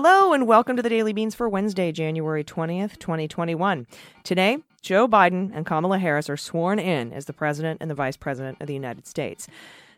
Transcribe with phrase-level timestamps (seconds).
[0.00, 3.84] Hello and welcome to the Daily Beans for Wednesday, January 20th, 2021.
[4.22, 8.16] Today, Joe Biden and Kamala Harris are sworn in as the President and the Vice
[8.16, 9.48] President of the United States.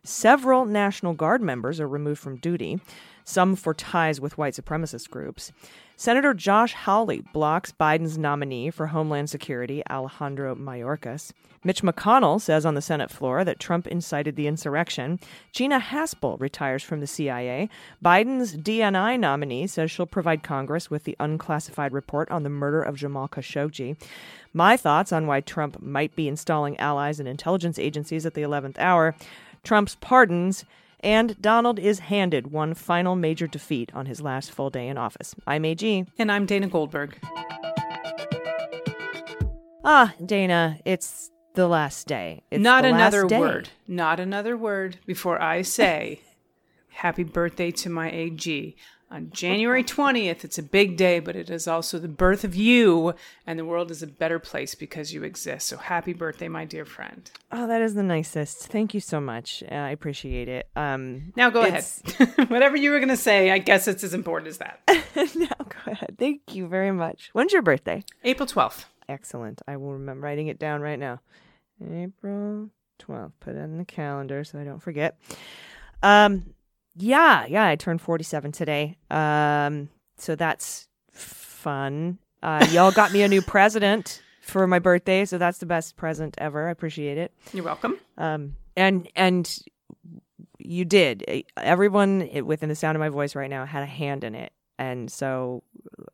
[0.03, 2.81] Several National Guard members are removed from duty,
[3.25, 5.53] some for ties with white supremacist groups.
[6.01, 11.33] Senator Josh Hawley blocks Biden's nominee for Homeland Security, Alejandro Mayorkas.
[11.63, 15.21] Mitch McConnell says on the Senate floor that Trump incited the insurrection.
[15.53, 17.69] Gina Haspel retires from the CIA.
[18.03, 22.97] Biden's DNI nominee says she'll provide Congress with the unclassified report on the murder of
[22.97, 23.95] Jamal Khashoggi.
[24.55, 28.79] My thoughts on why Trump might be installing allies and intelligence agencies at the 11th
[28.79, 29.15] hour.
[29.63, 30.65] Trump's pardons
[31.01, 35.35] and Donald is handed one final major defeat on his last full day in office.
[35.47, 36.05] I'm AG.
[36.19, 37.19] And I'm Dana Goldberg.
[39.85, 42.43] Ah, Dana, it's the last day.
[42.51, 43.41] It's Not the last another day.
[43.41, 43.69] word.
[43.89, 46.21] Not another word before I say
[46.89, 48.77] happy birthday to my AG.
[49.13, 53.13] On January 20th, it's a big day, but it is also the birth of you,
[53.45, 55.67] and the world is a better place because you exist.
[55.67, 57.29] So happy birthday, my dear friend.
[57.51, 58.69] Oh, that is the nicest.
[58.69, 59.65] Thank you so much.
[59.69, 60.69] Uh, I appreciate it.
[60.77, 61.85] Um, Now go ahead.
[62.49, 64.81] Whatever you were going to say, I guess it's as important as that.
[65.35, 66.15] now go ahead.
[66.17, 67.31] Thank you very much.
[67.33, 68.05] When's your birthday?
[68.23, 68.85] April 12th.
[69.09, 69.61] Excellent.
[69.67, 71.21] I will remember writing it down right now.
[71.85, 72.71] April
[73.01, 73.33] 12th.
[73.41, 75.19] Put it in the calendar so I don't forget.
[76.01, 76.55] Um,
[77.01, 78.97] yeah, yeah, I turned 47 today.
[79.11, 82.19] Um, so that's fun.
[82.43, 86.35] Uh, y'all got me a new president for my birthday, so that's the best present
[86.39, 86.69] ever.
[86.69, 87.33] I appreciate it.
[87.53, 87.99] You're welcome.
[88.19, 89.59] Um, and and
[90.59, 91.45] you did.
[91.57, 95.11] Everyone within the sound of my voice right now had a hand in it, and
[95.11, 95.63] so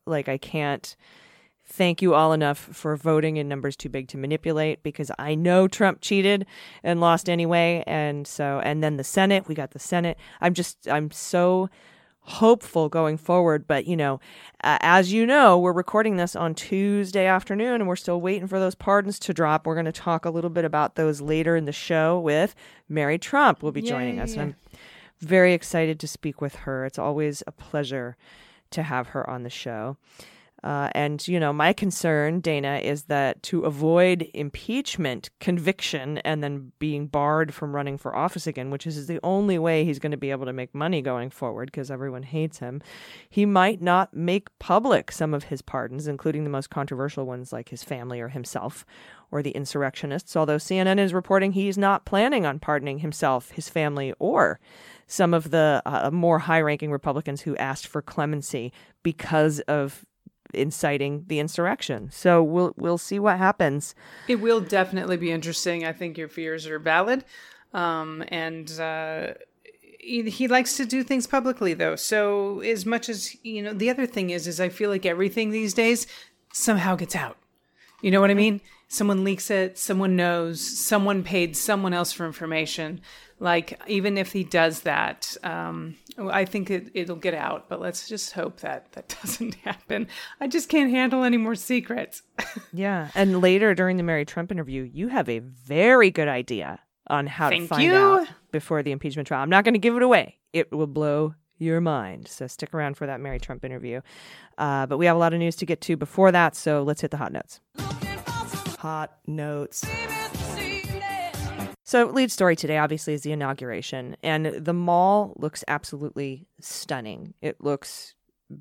[0.06, 0.96] like I can't
[1.66, 5.68] thank you all enough for voting in numbers too big to manipulate because I know
[5.68, 6.46] Trump cheated
[6.82, 10.16] and lost anyway, and so and then the Senate, we got the Senate.
[10.40, 11.68] I'm just I'm so
[12.28, 14.18] hopeful going forward but you know
[14.64, 18.58] uh, as you know we're recording this on tuesday afternoon and we're still waiting for
[18.58, 19.64] those pardons to drop.
[19.64, 22.56] We're going to talk a little bit about those later in the show with
[22.88, 24.32] mary trump will be joining us.
[24.32, 24.56] And i'm
[25.20, 26.84] very excited to speak with her.
[26.84, 28.16] It's always a pleasure
[28.70, 29.96] to have her on the show
[30.64, 36.72] uh, and, you know, my concern, Dana, is that to avoid impeachment, conviction, and then
[36.78, 40.16] being barred from running for office again, which is the only way he's going to
[40.16, 42.80] be able to make money going forward because everyone hates him,
[43.28, 47.68] he might not make public some of his pardons, including the most controversial ones like
[47.68, 48.86] his family or himself
[49.30, 50.34] or the insurrectionists.
[50.36, 54.58] Although CNN is reporting he's not planning on pardoning himself, his family, or
[55.06, 60.04] some of the uh, more high ranking Republicans who asked for clemency because of
[60.54, 62.10] inciting the insurrection.
[62.10, 63.94] So we'll we'll see what happens.
[64.28, 65.84] It will definitely be interesting.
[65.84, 67.24] I think your fears are valid.
[67.72, 69.34] Um, and uh,
[70.00, 71.96] he, he likes to do things publicly, though.
[71.96, 75.50] So as much as you know, the other thing is, is I feel like everything
[75.50, 76.06] these days
[76.52, 77.36] somehow gets out.
[78.02, 78.60] You know what I mean?
[78.88, 79.78] Someone leaks it.
[79.78, 80.60] Someone knows.
[80.60, 83.00] Someone paid someone else for information.
[83.38, 87.68] Like even if he does that, um, I think it, it'll get out.
[87.68, 90.08] But let's just hope that that doesn't happen.
[90.40, 92.22] I just can't handle any more secrets.
[92.72, 93.08] Yeah.
[93.14, 97.48] And later during the Mary Trump interview, you have a very good idea on how
[97.48, 97.94] to find you.
[97.94, 99.42] out before the impeachment trial.
[99.42, 100.36] I'm not going to give it away.
[100.52, 102.28] It will blow your mind.
[102.28, 104.00] So stick around for that Mary Trump interview.
[104.58, 106.54] Uh, but we have a lot of news to get to before that.
[106.54, 107.60] So let's hit the hot notes.
[108.78, 109.84] Hot notes.
[111.86, 117.34] So, lead story today obviously is the inauguration, and the mall looks absolutely stunning.
[117.40, 118.16] It looks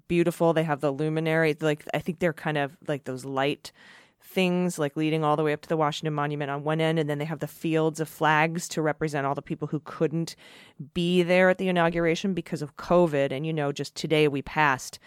[0.08, 0.54] beautiful.
[0.54, 3.72] They have the luminary, like I think they're kind of like those light
[4.22, 7.10] things, like leading all the way up to the Washington Monument on one end, and
[7.10, 10.36] then they have the fields of flags to represent all the people who couldn't
[10.94, 13.32] be there at the inauguration because of COVID.
[13.32, 15.00] And you know, just today we passed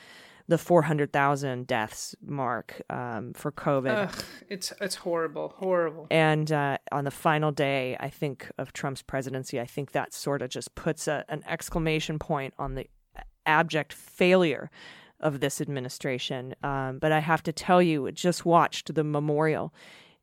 [0.48, 4.08] the 400,000 deaths mark um, for COVID.
[4.08, 6.06] Ugh, it's it's horrible, horrible.
[6.10, 10.40] And uh, on the final day, I think, of Trump's presidency, I think that sort
[10.40, 12.86] of just puts a, an exclamation point on the
[13.44, 14.70] abject failure
[15.20, 16.54] of this administration.
[16.62, 19.74] Um, but I have to tell you, just watched the memorial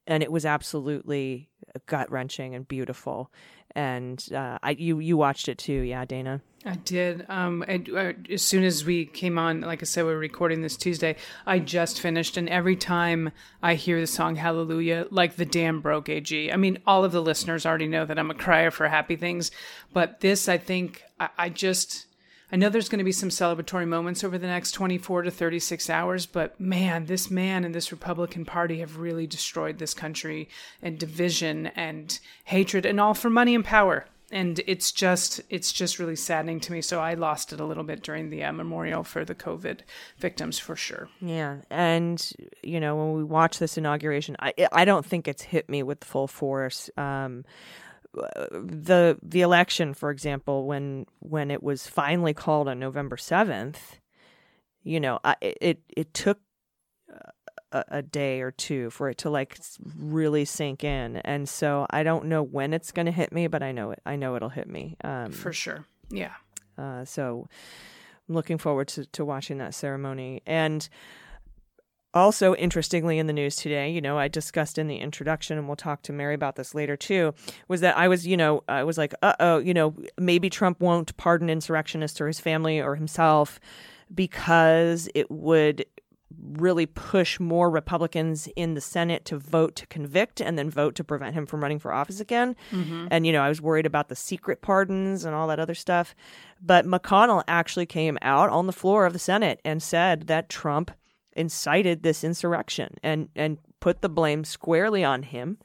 [0.08, 1.50] and it was absolutely
[1.86, 3.32] gut wrenching and beautiful.
[3.76, 6.42] And uh, I you you watched it too, yeah, Dana.
[6.68, 7.26] I did.
[7.30, 10.62] Um, I, uh, as soon as we came on, like I said, we are recording
[10.62, 11.18] this Tuesday.
[11.46, 13.32] I just finished, and every time
[13.62, 16.10] I hear the song Hallelujah, like the dam broke.
[16.10, 16.50] Ag.
[16.52, 19.52] I mean, all of the listeners already know that I'm a crier for happy things,
[19.94, 22.08] but this, I think, I, I just.
[22.52, 25.90] I know there's going to be some celebratory moments over the next 24 to 36
[25.90, 30.48] hours, but man, this man and this Republican Party have really destroyed this country
[30.82, 34.06] and division and hatred and all for money and power.
[34.32, 36.82] And it's just it's just really saddening to me.
[36.82, 39.82] So i lost it a little bit during the uh, memorial for the covid
[40.18, 41.10] victims for sure.
[41.22, 42.34] Yeah, and
[42.64, 46.04] you know when we watch this inauguration, I I don't think it's hit me with
[46.04, 46.90] full force.
[46.98, 47.46] Um,
[48.52, 54.00] the the election, for example, when when it was finally called on November seventh,
[54.84, 56.40] you know, I, it it took
[57.72, 59.58] a, a day or two for it to like
[59.98, 63.62] really sink in, and so I don't know when it's going to hit me, but
[63.62, 64.02] I know it.
[64.06, 64.96] I know it'll hit me.
[65.04, 66.34] Um, for sure yeah
[66.78, 67.48] uh, so
[68.28, 70.42] I'm looking forward to, to watching that ceremony.
[70.46, 70.88] And
[72.16, 75.76] also, interestingly, in the news today, you know, I discussed in the introduction, and we'll
[75.76, 77.34] talk to Mary about this later too,
[77.68, 80.80] was that I was, you know, I was like, uh oh, you know, maybe Trump
[80.80, 83.60] won't pardon insurrectionists or his family or himself
[84.14, 85.86] because it would
[86.54, 91.04] really push more Republicans in the Senate to vote to convict and then vote to
[91.04, 92.56] prevent him from running for office again.
[93.12, 96.14] And, you know, I was worried about the secret pardons and all that other stuff.
[96.62, 100.92] But McConnell actually came out on the floor of the Senate and said that Trump
[101.36, 105.58] incited this insurrection and, and put the blame squarely on him.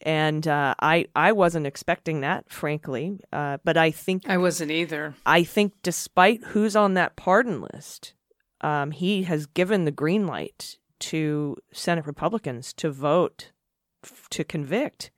[0.00, 3.20] And uh, I I wasn't expecting that, frankly.
[3.32, 8.12] Uh, but I think i wasn't either I think despite who's on that pardon list,
[8.60, 13.52] um, he has given the green light to Senate Republicans to vote
[14.04, 15.10] f- to convict.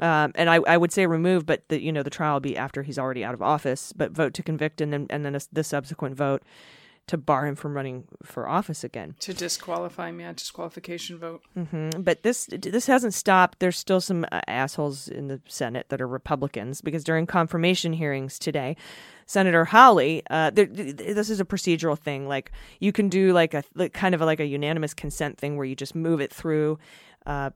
[0.00, 2.56] Um, and I, I would say remove, but the you know the trial will be
[2.56, 3.92] after he's already out of office.
[3.92, 6.42] But vote to convict, and then and then the subsequent vote
[7.06, 9.14] to bar him from running for office again.
[9.20, 13.58] to disqualify him, yeah disqualification vote hmm But this this hasn't stopped.
[13.60, 18.38] There's still some uh, assholes in the Senate that are Republicans because during confirmation hearings
[18.38, 18.76] today,
[19.26, 22.28] Senator Hawley, uh, there, this is a procedural thing.
[22.28, 25.56] Like you can do like a like kind of a, like a unanimous consent thing
[25.56, 26.78] where you just move it through.
[27.26, 27.50] Uh,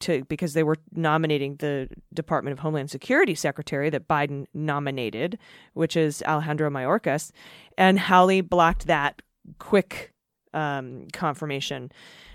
[0.00, 5.38] to because they were nominating the Department of Homeland Security secretary that Biden nominated,
[5.72, 7.32] which is Alejandro Mayorkas,
[7.78, 9.22] and Hawley blocked that
[9.58, 10.12] quick
[10.52, 11.90] um, confirmation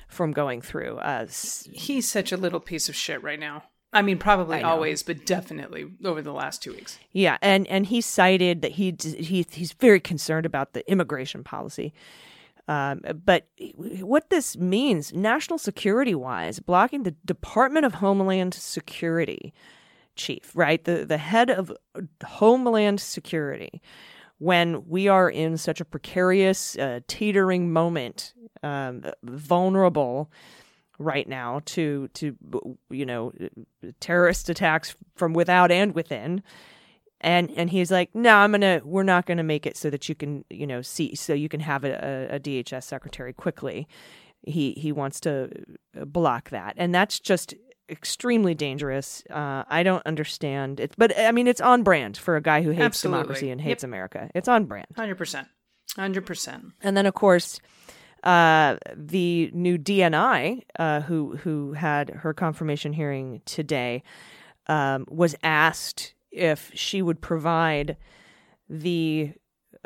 [0.07, 0.98] from going through.
[0.98, 1.28] Uh,
[1.72, 3.63] he's such a little piece of shit right now
[3.94, 7.86] i mean probably I always but definitely over the last two weeks Yeah, and and
[7.86, 11.94] he cited that he he he's very concerned about the immigration policy.
[12.67, 19.53] Um, but what this means, national security wise, blocking the Department of Homeland Security
[20.15, 21.71] chief, right, the the head of
[22.25, 23.81] Homeland Security,
[24.37, 30.31] when we are in such a precarious, uh, teetering moment, um, vulnerable
[31.01, 32.37] right now to to
[32.89, 33.33] you know
[33.99, 36.43] terrorist attacks from without and within
[37.21, 40.15] and and he's like no i'm gonna we're not gonna make it so that you
[40.15, 43.88] can you know see so you can have a, a, dhs secretary quickly.
[44.44, 45.50] He he wants to
[45.94, 46.73] block that.
[46.77, 47.53] And that's just
[47.89, 49.23] extremely dangerous.
[49.29, 50.79] Uh, i don't understand.
[50.79, 53.21] It but i mean it's on brand for a guy who hates Absolutely.
[53.21, 54.29] democracy and hates america.
[54.33, 54.88] It's on brand.
[54.95, 55.47] 100%
[55.97, 57.59] 100% and then, of course,
[58.23, 64.04] uh, the new DNI, uh, who who had her confirmation hearing today,
[64.68, 67.97] um, was asked if she would provide
[68.69, 69.33] the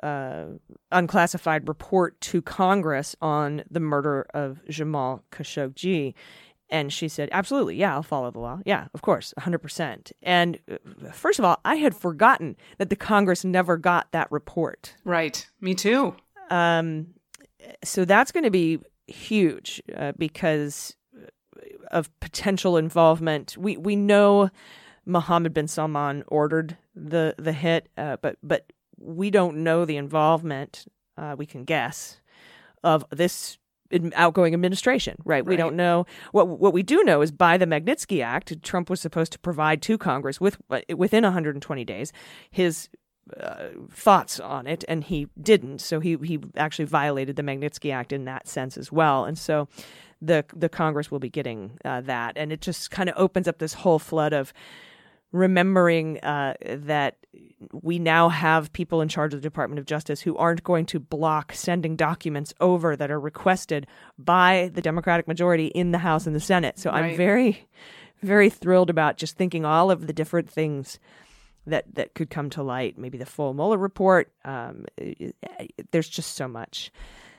[0.04, 0.46] uh,
[0.92, 6.14] unclassified report to Congress on the murder of Jamal Khashoggi.
[6.70, 8.60] And she said, absolutely, yeah, I'll follow the law.
[8.66, 10.12] Yeah, of course, 100%.
[10.24, 14.96] And uh, first of all, I had forgotten that the Congress never got that report.
[15.04, 16.16] right me too
[16.50, 17.08] Um,
[17.84, 20.96] so that's going to be huge uh, because
[21.92, 23.58] of potential involvement.
[23.58, 24.50] We we know
[25.06, 30.86] Mohammed bin Salman ordered the the hit, uh, but but we don't know the involvement.
[31.18, 32.20] Uh, we can guess
[32.84, 33.58] of this
[34.16, 35.46] outgoing administration, right?
[35.46, 39.00] We don't know what what we do know is by the Magnitsky Act, Trump was
[39.00, 40.58] supposed to provide to Congress with
[40.96, 42.12] within 120 days
[42.50, 42.90] his
[43.40, 45.80] uh, thoughts on it, and he didn't.
[45.80, 49.26] So he he actually violated the Magnitsky Act in that sense as well.
[49.26, 49.68] And so
[50.22, 53.60] the the Congress will be getting uh, that, and it just kind of opens up
[53.60, 54.54] this whole flood of
[55.36, 57.18] remembering uh, that
[57.72, 61.00] we now have people in charge of the Department of Justice who aren't going to
[61.00, 63.86] block sending documents over that are requested
[64.18, 66.80] by the Democratic majority in the House and the Senate.
[66.80, 67.68] So I'm very,
[68.22, 71.00] very thrilled about just thinking all of the different things
[71.68, 72.98] that that could come to light.
[72.98, 74.32] Maybe the full Mueller report.
[74.46, 74.86] Um,
[75.92, 76.92] there's just so much.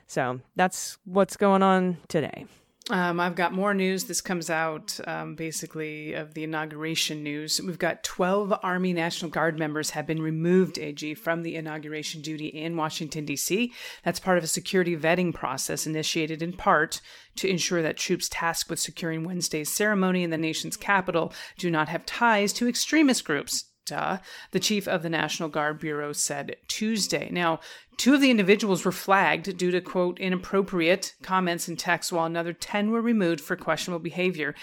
[0.07, 2.47] So that's what's going on today.
[2.89, 4.05] Um, I've got more news.
[4.05, 7.61] This comes out um, basically of the inauguration news.
[7.61, 12.47] We've got 12 Army National Guard members have been removed, AG, from the inauguration duty
[12.47, 13.73] in Washington, D.C.
[14.05, 17.01] That's part of a security vetting process initiated in part
[17.37, 21.89] to ensure that troops tasked with securing Wednesday's ceremony in the nation's capital do not
[21.89, 23.65] have ties to extremist groups.
[23.89, 27.29] The chief of the National Guard Bureau said Tuesday.
[27.31, 27.61] Now,
[27.97, 32.53] two of the individuals were flagged due to, quote, inappropriate comments and texts, while another
[32.53, 34.55] 10 were removed for questionable behavior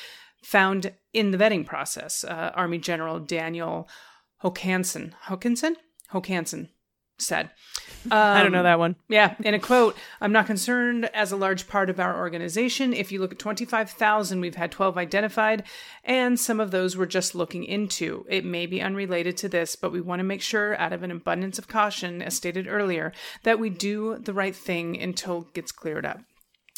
[0.43, 2.23] found in the vetting process.
[2.23, 3.87] Uh, Army General Daniel
[4.43, 5.13] Hokanson.
[5.27, 5.75] Hokanson?
[6.11, 6.69] Hokanson
[7.25, 7.49] said.
[8.11, 8.95] I don't know Um, that one.
[9.07, 12.93] yeah, in a quote, I'm not concerned as a large part of our organization.
[12.93, 15.63] If you look at 25,000, we've had 12 identified,
[16.03, 18.25] and some of those we're just looking into.
[18.29, 21.11] It may be unrelated to this, but we want to make sure, out of an
[21.11, 23.13] abundance of caution, as stated earlier,
[23.43, 26.19] that we do the right thing until it gets cleared up.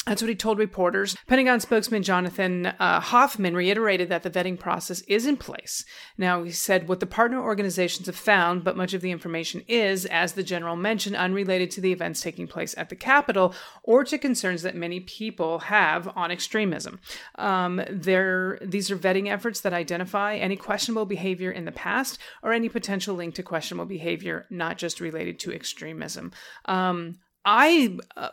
[0.06, 1.16] That's what he told reporters.
[1.26, 5.84] Pentagon spokesman Jonathan uh, Hoffman reiterated that the vetting process is in place.
[6.16, 10.06] Now, he said what the partner organizations have found, but much of the information is,
[10.06, 14.16] as the general mentioned, unrelated to the events taking place at the Capitol or to
[14.16, 17.00] concerns that many people have on extremism.
[17.34, 22.52] Um, there, these are vetting efforts that identify any questionable behavior in the past or
[22.52, 26.30] any potential link to questionable behavior, not just related to extremism.
[26.66, 27.98] Um, I.
[28.16, 28.28] Uh,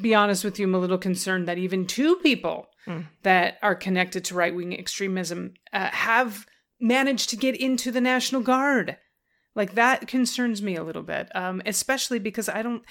[0.00, 2.68] be honest with you, I'm a little concerned that even two people
[3.22, 6.46] that are connected to right wing extremism uh, have
[6.80, 8.96] managed to get into the National Guard.
[9.54, 12.82] Like that concerns me a little bit, um, especially because I don't.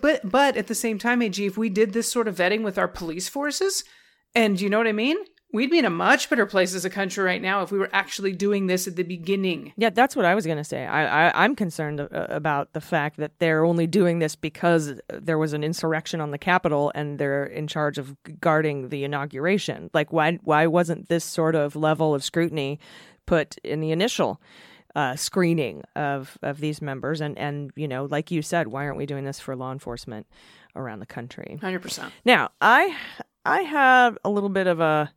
[0.00, 2.76] But but at the same time, Ag, if we did this sort of vetting with
[2.78, 3.84] our police forces,
[4.34, 5.16] and you know what I mean,
[5.52, 7.90] we'd be in a much better place as a country right now if we were
[7.92, 9.72] actually doing this at the beginning.
[9.76, 10.86] Yeah, that's what I was going to say.
[10.86, 15.38] I, I I'm concerned uh, about the fact that they're only doing this because there
[15.38, 19.90] was an insurrection on the Capitol and they're in charge of guarding the inauguration.
[19.92, 22.78] Like, why why wasn't this sort of level of scrutiny
[23.26, 24.40] put in the initial
[24.94, 27.20] uh, screening of of these members?
[27.20, 30.26] And and you know, like you said, why aren't we doing this for law enforcement
[30.76, 31.58] around the country?
[31.60, 32.12] Hundred percent.
[32.24, 32.96] Now, I
[33.44, 35.10] I had a little bit of a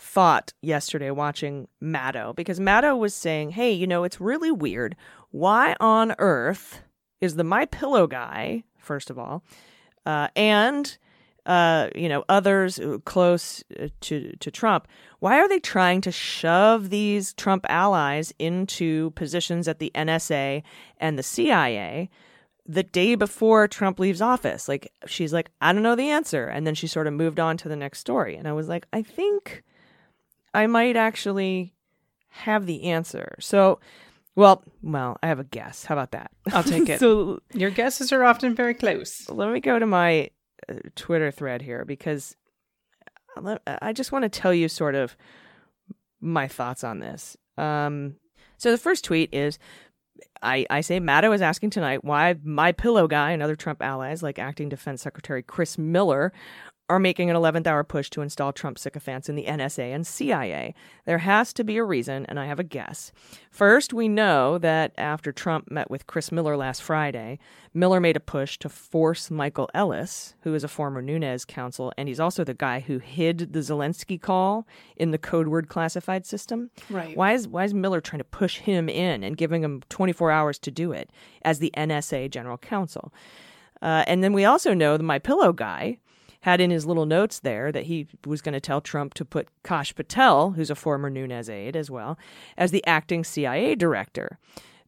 [0.00, 4.96] thought yesterday watching Maddow because Maddow was saying, "Hey, you know, it's really weird.
[5.30, 6.82] Why on earth
[7.20, 9.44] is the My Pillow guy, first of all,
[10.06, 10.96] uh, and
[11.46, 14.88] uh, you know, others close uh, to to Trump,
[15.18, 20.62] why are they trying to shove these Trump allies into positions at the NSA
[20.98, 22.10] and the CIA?"
[22.66, 24.68] the day before Trump leaves office.
[24.68, 26.46] Like she's like, I don't know the answer.
[26.46, 28.36] And then she sort of moved on to the next story.
[28.36, 29.64] And I was like, I think
[30.54, 31.74] I might actually
[32.28, 33.36] have the answer.
[33.40, 33.80] So
[34.36, 35.84] well, well, I have a guess.
[35.84, 36.30] How about that?
[36.52, 37.00] I'll take it.
[37.00, 39.28] so Your guesses are often very close.
[39.28, 40.30] let me go to my
[40.68, 42.36] uh, Twitter thread here because
[43.80, 45.16] I just want to tell you sort of
[46.20, 47.36] my thoughts on this.
[47.56, 48.16] Um,
[48.56, 49.58] so the first tweet is
[50.42, 54.22] I, I say Maddow is asking tonight why my pillow guy and other Trump allies
[54.22, 56.32] like acting defense secretary Chris Miller
[56.90, 60.74] are making an 11th hour push to install Trump sycophants in the NSA and CIA.
[61.06, 63.12] There has to be a reason, and I have a guess.
[63.48, 67.38] First, we know that after Trump met with Chris Miller last Friday,
[67.72, 72.08] Miller made a push to force Michael Ellis, who is a former Nunes counsel, and
[72.08, 74.66] he's also the guy who hid the Zelensky call
[74.96, 76.70] in the code word classified system.
[76.90, 77.16] Right.
[77.16, 80.58] Why is why is Miller trying to push him in and giving him 24 hours
[80.58, 81.10] to do it
[81.42, 83.14] as the NSA general counsel?
[83.80, 85.98] Uh, and then we also know the My Pillow guy
[86.40, 89.48] had in his little notes there that he was going to tell Trump to put
[89.62, 92.18] Kash Patel, who's a former Nunes aide as well,
[92.56, 94.38] as the acting CIA director.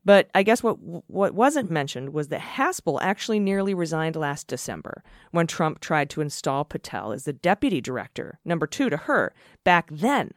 [0.04, 5.04] But I guess what what wasn't mentioned was that Haspel actually nearly resigned last December
[5.30, 9.32] when Trump tried to install Patel as the deputy director, number two to her,
[9.62, 10.32] back then.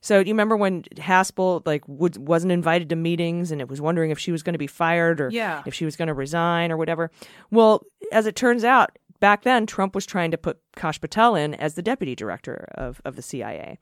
[0.00, 3.80] So do you remember when Haspel like would, wasn't invited to meetings and it was
[3.80, 5.62] wondering if she was going to be fired or Yeah.
[5.66, 7.10] if she was going to resign or whatever?
[7.50, 7.82] Well,
[8.12, 11.74] as it turns out, back then Trump was trying to put Kash Patel in as
[11.74, 13.78] the deputy director of, of the CIA.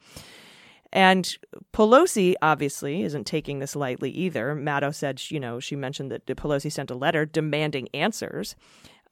[0.92, 1.36] And
[1.72, 4.54] Pelosi obviously isn't taking this lightly either.
[4.54, 8.56] Maddow said, you know, she mentioned that Pelosi sent a letter demanding answers.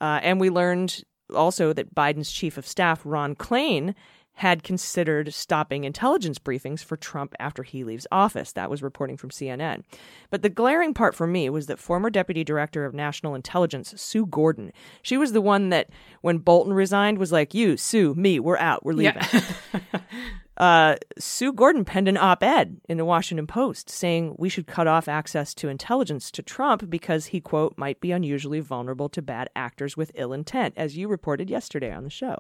[0.01, 1.03] Uh, and we learned
[1.35, 3.95] also that Biden's chief of staff, Ron Klain,
[4.39, 8.53] had considered stopping intelligence briefings for Trump after he leaves office.
[8.53, 9.85] That was reporting from CNN.
[10.31, 14.27] But the glaring part for me was that former Deputy Director of National Intelligence, Sue
[14.27, 15.89] Gordon, she was the one that,
[16.21, 19.23] when Bolton resigned, was like, You, Sue, me, we're out, we're leaving.
[20.57, 24.87] uh, Sue Gordon penned an op ed in the Washington Post saying we should cut
[24.87, 29.51] off access to intelligence to Trump because he, quote, might be unusually vulnerable to bad
[29.57, 32.39] actors with ill intent, as you reported yesterday on the show,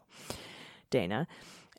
[0.90, 1.26] Dana.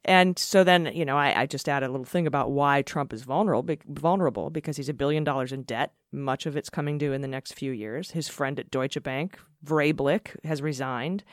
[0.03, 3.11] And so then, you know, I, I just added a little thing about why Trump
[3.11, 5.93] is vulnerable, vulnerable because he's a billion dollars in debt.
[6.11, 8.11] Much of it's coming due in the next few years.
[8.11, 11.23] His friend at Deutsche Bank, Vrablic, has resigned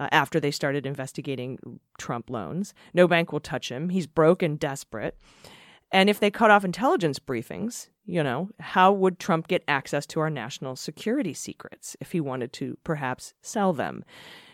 [0.00, 2.74] uh, after they started investigating Trump loans.
[2.94, 3.90] No bank will touch him.
[3.90, 5.16] He's broke and desperate.
[5.92, 10.20] And if they cut off intelligence briefings, you know, how would Trump get access to
[10.20, 14.04] our national security secrets if he wanted to perhaps sell them?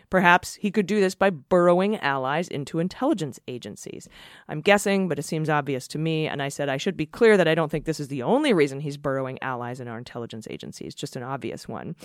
[0.09, 4.07] Perhaps he could do this by burrowing allies into intelligence agencies.
[4.47, 7.35] I'm guessing, but it seems obvious to me, and I said I should be clear
[7.35, 10.47] that I don't think this is the only reason he's burrowing allies in our intelligence
[10.49, 11.95] agencies, just an obvious one.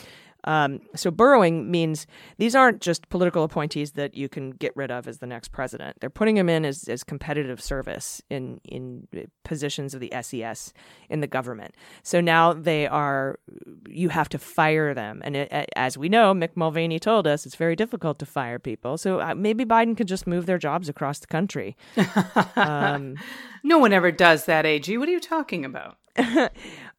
[0.44, 2.06] Um, so burrowing means
[2.38, 5.98] these aren't just political appointees that you can get rid of as the next president.
[6.00, 9.06] They're putting them in as, as competitive service in in
[9.44, 10.72] positions of the SES
[11.08, 11.74] in the government.
[12.02, 13.38] So now they are
[13.88, 17.56] you have to fire them, and it, as we know, Mick Mulvaney told us it's
[17.56, 18.98] very difficult to fire people.
[18.98, 21.76] So uh, maybe Biden could just move their jobs across the country.
[22.56, 23.16] um,
[23.64, 24.96] No one ever does that, AG.
[24.98, 25.96] What are you talking about?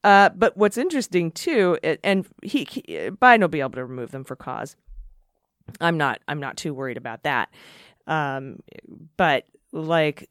[0.04, 4.24] Uh, but what's interesting too, and he, he Biden will be able to remove them
[4.24, 4.76] for cause.
[5.80, 6.20] I'm not.
[6.28, 7.50] I'm not too worried about that.
[8.06, 8.60] Um,
[9.16, 10.30] but like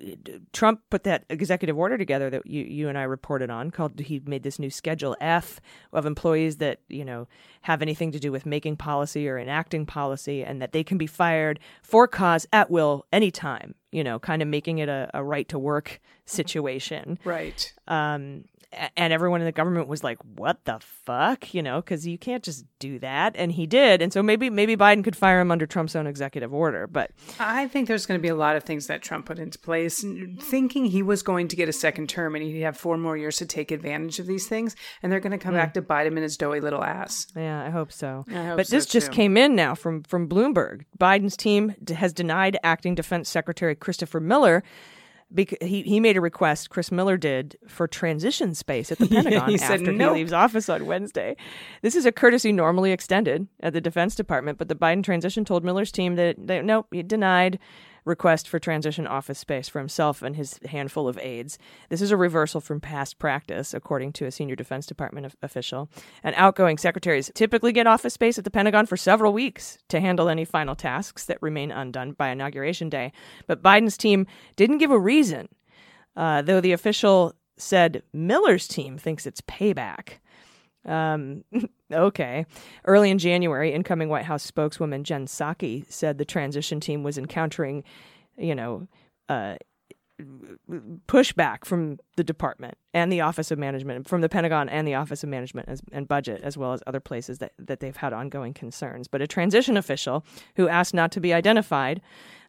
[0.53, 4.21] Trump put that executive order together that you you and I reported on called he
[4.25, 5.61] made this new schedule F
[5.93, 7.27] of employees that you know
[7.63, 11.09] have anything to do with making policy or enacting policy and that they can be
[11.09, 15.49] fired for cause at will anytime you know kind of making it a, a right
[15.49, 17.73] to work situation Right.
[17.89, 18.45] um,
[18.97, 22.43] and everyone in the government was like, "What the fuck?" You know, because you can't
[22.43, 25.67] just do that, and he did, and so maybe maybe Biden could fire him under
[25.67, 28.87] Trump's own executive order, but I think there's going to be a lot of things
[28.87, 30.05] that Trump put into place,
[30.41, 33.37] thinking he was going to get a second term and he'd have four more years
[33.37, 35.61] to take advantage of these things, and they're going to come hmm.
[35.61, 37.27] back to bite him in his doughy little ass.
[37.37, 38.25] yeah, I hope so.
[38.31, 40.85] I hope but so, this just came in now from from Bloomberg.
[40.99, 44.63] Biden's team has denied acting Defense Secretary Christopher Miller.
[45.35, 49.49] Because he, he made a request, Chris Miller did, for transition space at the Pentagon
[49.49, 50.13] he after no.
[50.13, 51.37] he leaves office on Wednesday.
[51.81, 55.65] This is a courtesy normally extended at the Defense Department, but the Biden transition told
[55.65, 57.59] Miller's team that they, nope, he denied
[58.05, 61.59] request for transition office space for himself and his handful of aides.
[61.89, 65.89] This is a reversal from past practice, according to a senior Defense Department of- official.
[66.23, 70.29] And outgoing secretaries typically get office space at the Pentagon for several weeks to handle
[70.29, 73.13] any final tasks that remain undone by Inauguration Day.
[73.47, 75.49] But Biden's team didn't give a reason,
[76.17, 80.19] uh, though the official said Miller's team thinks it's payback.
[80.87, 81.45] Um,
[81.93, 82.47] okay.
[82.85, 87.85] Early in January, incoming White House spokeswoman Jen Psaki said the transition team was encountering,
[88.37, 88.89] you know,
[89.29, 89.57] uh,
[91.09, 95.23] pushback from the department and the Office of Management, from the Pentagon and the Office
[95.23, 98.53] of Management as, and Budget, as well as other places that, that they've had ongoing
[98.53, 99.09] concerns.
[99.09, 100.25] But a transition official
[100.57, 102.03] who asked not to be identified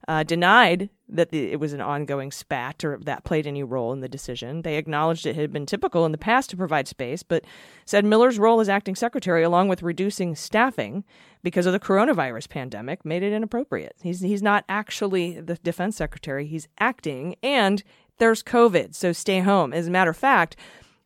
[0.08, 4.02] uh, denied that the, it was an ongoing spat or that played any role in
[4.02, 4.63] the decision.
[4.63, 7.45] They acknowledged it had been typical in the past to provide space, but
[7.86, 11.04] said Miller's role as acting secretary, along with reducing staffing
[11.41, 13.95] because of the coronavirus pandemic, made it inappropriate.
[14.02, 17.84] He's he's not actually the defense secretary; he's acting, and
[18.19, 19.73] there's COVID, so stay home.
[19.73, 20.56] As a matter of fact,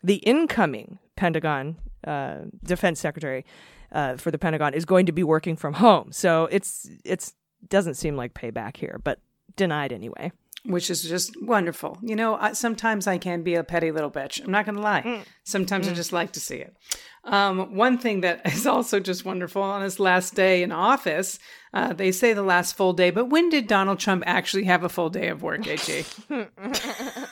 [0.04, 3.46] the incoming Pentagon uh, defense secretary
[3.92, 6.12] uh, for the Pentagon is going to be working from home.
[6.12, 7.34] So it's it's
[7.70, 9.20] doesn't seem like payback here, but
[9.56, 10.32] denied anyway.
[10.66, 11.98] which is just wonderful.
[12.02, 14.44] You know, I, sometimes I can be a petty little bitch.
[14.44, 15.24] I'm not going to lie.
[15.44, 16.76] Sometimes I just like to see it.
[17.24, 21.40] Um, one thing that is also just wonderful on his last day in office,
[21.78, 24.90] uh, they say the last full day, but when did Donald Trump actually have a
[24.90, 26.06] full day of work, AG?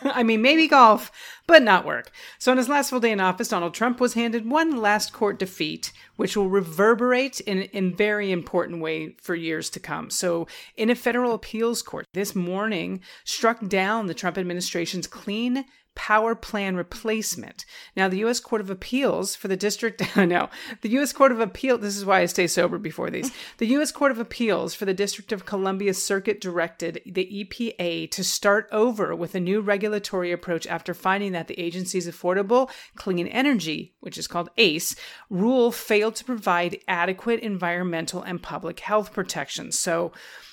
[0.03, 1.12] I mean, maybe golf,
[1.47, 2.12] but not work.
[2.38, 5.39] So, on his last full day in office, Donald Trump was handed one last court
[5.39, 10.12] defeat, which will reverberate in a very important way for years to come.
[10.12, 10.45] So,
[10.77, 16.75] in a federal appeals court this morning, struck down the Trump administration's clean power plan
[16.75, 17.65] replacement.
[17.95, 18.39] Now, the U.S.
[18.39, 20.49] Court of Appeals for the District, no,
[20.81, 21.13] the U.S.
[21.13, 23.31] Court of Appeal, this is why I stay sober before these.
[23.58, 23.91] The U.S.
[23.91, 29.15] Court of Appeals for the District of Columbia Circuit directed the EPA to start over
[29.15, 34.27] with a new regulatory approach after finding that the agency's Affordable Clean Energy, which is
[34.27, 34.95] called ACE,
[35.29, 39.79] rule failed to provide adequate environmental and public health protections.
[39.79, 40.12] So,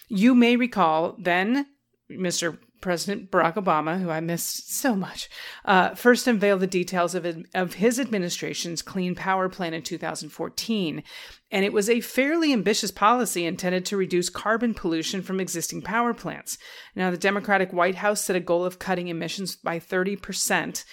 [0.08, 1.66] you may recall then
[2.10, 5.30] Mr President Barack Obama, who I missed so much,
[5.64, 11.02] uh, first unveiled the details of, of his administration's Clean Power Plan in 2014.
[11.50, 16.12] And it was a fairly ambitious policy intended to reduce carbon pollution from existing power
[16.12, 16.58] plants.
[16.94, 20.84] Now, the Democratic White House set a goal of cutting emissions by 30%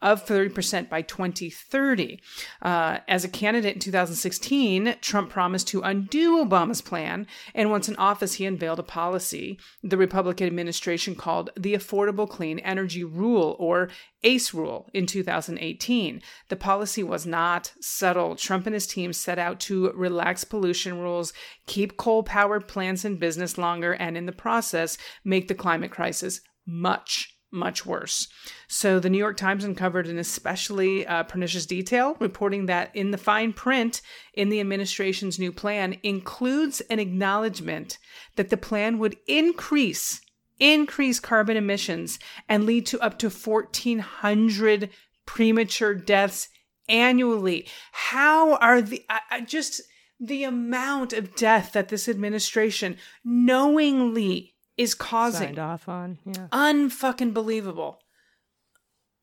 [0.00, 2.20] of 30% by 2030.
[2.62, 7.96] Uh, as a candidate in 2016, Trump promised to undo Obama's plan, and once in
[7.96, 13.90] office, he unveiled a policy the Republican administration called the Affordable Clean Energy Rule, or
[14.22, 16.22] ACE rule, in 2018.
[16.48, 18.34] The policy was not subtle.
[18.34, 21.34] Trump and his team set out to relax pollution rules,
[21.66, 26.40] keep coal powered plants in business longer, and in the process, make the climate crisis
[26.66, 28.28] much much worse.
[28.68, 33.18] So the New York Times uncovered an especially uh, pernicious detail, reporting that in the
[33.18, 34.02] fine print
[34.34, 37.98] in the administration's new plan includes an acknowledgement
[38.36, 40.20] that the plan would increase
[40.58, 44.90] increase carbon emissions and lead to up to 1400
[45.26, 46.48] premature deaths
[46.88, 47.66] annually.
[47.92, 49.82] How are the I, I just
[50.18, 56.18] the amount of death that this administration knowingly is causing Signed off on.
[56.24, 56.48] Yeah.
[56.52, 58.00] unfucking believable.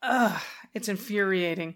[0.01, 0.41] Ugh,
[0.73, 1.75] it's infuriating.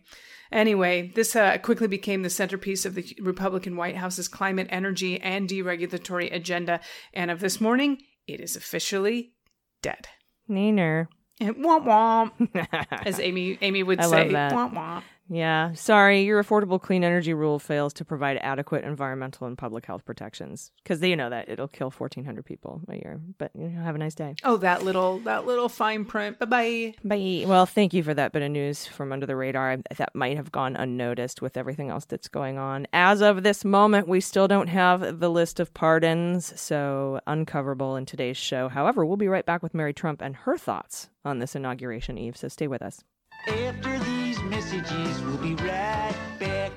[0.52, 5.48] Anyway, this uh, quickly became the centerpiece of the Republican White House's climate, energy, and
[5.48, 6.80] deregulatory agenda.
[7.14, 9.34] And of this morning, it is officially
[9.82, 10.08] dead.
[10.50, 11.08] Neener.
[11.40, 14.24] And womp womp, as Amy Amy would I say.
[14.24, 14.54] love that.
[14.54, 15.04] Womp womp.
[15.30, 20.06] Yeah, sorry, your affordable clean energy rule fails to provide adequate environmental and public health
[20.06, 23.20] protections because you know that it'll kill 1,400 people a year.
[23.38, 24.36] But you know, have a nice day.
[24.44, 26.40] Oh, that little that little fine print.
[26.40, 26.94] Bye bye.
[27.04, 27.46] Bye.
[27.48, 29.78] Well, thank you for that bit of news from under the radar.
[29.98, 32.88] That might have gone unnoticed with everything else that's going on.
[32.94, 38.06] As of this moment, we still don't have the list of pardons, so uncoverable in
[38.06, 38.70] today's show.
[38.70, 42.38] However, we'll be right back with Mary Trump and her thoughts on this inauguration eve.
[42.38, 43.04] So stay with us.
[43.48, 43.87] After these
[44.50, 46.72] messages, we'll be right back.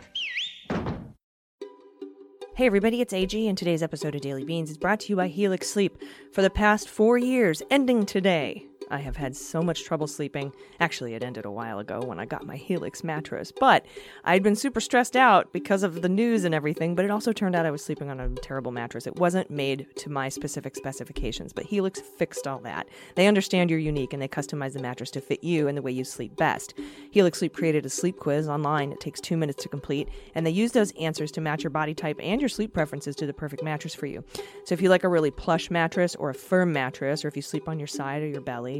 [2.55, 5.29] Hey everybody, it's AG, and today's episode of Daily Beans is brought to you by
[5.29, 5.97] Helix Sleep.
[6.33, 10.53] For the past four years, ending today, I have had so much trouble sleeping.
[10.81, 13.87] Actually, it ended a while ago when I got my Helix mattress, but
[14.25, 17.55] I'd been super stressed out because of the news and everything, but it also turned
[17.55, 19.07] out I was sleeping on a terrible mattress.
[19.07, 22.89] It wasn't made to my specific specifications, but Helix fixed all that.
[23.15, 25.93] They understand you're unique and they customize the mattress to fit you and the way
[25.93, 26.75] you sleep best.
[27.13, 28.93] Helix Sleep created a sleep quiz online.
[28.93, 31.95] It takes two minutes to complete, and they use those answers to match your body
[31.95, 34.25] type and your sleep preferences to the perfect mattress for you.
[34.65, 37.43] So if you like a really plush mattress or a firm mattress, or if you
[37.43, 38.80] sleep on your side or your belly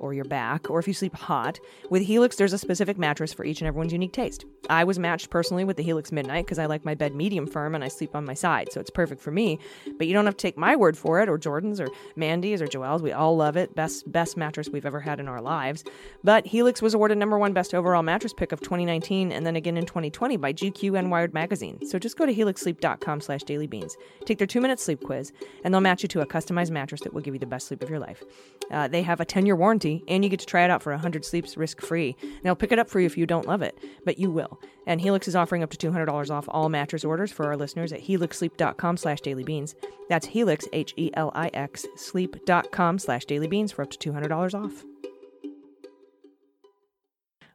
[0.00, 1.60] or your back, or if you sleep hot.
[1.90, 4.44] With Helix, there's a specific mattress for each and everyone's unique taste.
[4.68, 7.74] I was matched personally with the Helix Midnight because I like my bed medium firm
[7.74, 9.58] and I sleep on my side, so it's perfect for me.
[9.98, 12.66] But you don't have to take my word for it, or Jordan's, or Mandy's, or
[12.66, 13.02] Joelle's.
[13.02, 13.74] We all love it.
[13.74, 15.84] Best best mattress we've ever had in our lives.
[16.24, 19.76] But Helix was awarded number one best overall mattress pick of 2019 and then again
[19.76, 21.78] in 2020 by GQ and Wired magazine.
[21.86, 23.92] So just go to helixsleep.com slash dailybeans,
[24.24, 25.32] take their two-minute sleep quiz,
[25.64, 27.82] and they'll match you to a customized mattress that will give you the best sleep
[27.82, 28.22] of your life.
[28.70, 30.92] Uh, they have a 10-year warranty 50 and you get to try it out for
[30.92, 32.16] 100 sleeps risk free.
[32.42, 34.60] They'll pick it up for you if you don't love it, but you will.
[34.86, 38.02] And Helix is offering up to $200 off all mattress orders for our listeners at
[38.02, 39.74] helixsleep.com slash dailybeans.
[40.08, 44.84] That's Helix, H E L I X, sleep.com slash dailybeans for up to $200 off.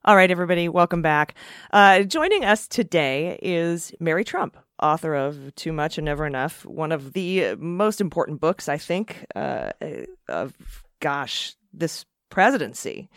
[0.08, 1.34] All right, everybody, welcome back.
[1.74, 6.92] Uh, joining us today is Mary Trump, author of Too Much and Never Enough, one
[6.92, 9.72] of the most important books, I think, uh,
[10.30, 10.54] of
[11.00, 13.10] gosh, this presidency.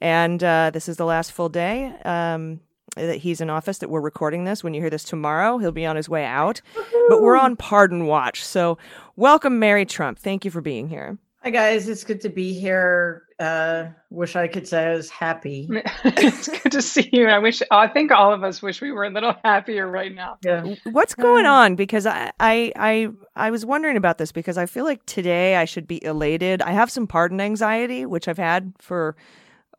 [0.00, 2.58] And uh, this is the last full day um,
[2.96, 4.64] that he's in office that we're recording this.
[4.64, 6.60] When you hear this tomorrow, he'll be on his way out.
[7.08, 8.44] But we're on pardon watch.
[8.44, 8.76] So,
[9.14, 10.18] welcome, Mary Trump.
[10.18, 11.18] Thank you for being here.
[11.44, 13.23] Hi guys, it's good to be here.
[13.38, 15.68] Uh, wish I could say I was happy.
[16.04, 17.26] it's good to see you.
[17.26, 17.62] I wish.
[17.70, 20.38] I think all of us wish we were a little happier right now.
[20.44, 20.74] Yeah.
[20.84, 21.74] What's going on?
[21.74, 25.64] Because I, I, I, I was wondering about this because I feel like today I
[25.64, 26.62] should be elated.
[26.62, 29.16] I have some pardon anxiety, which I've had for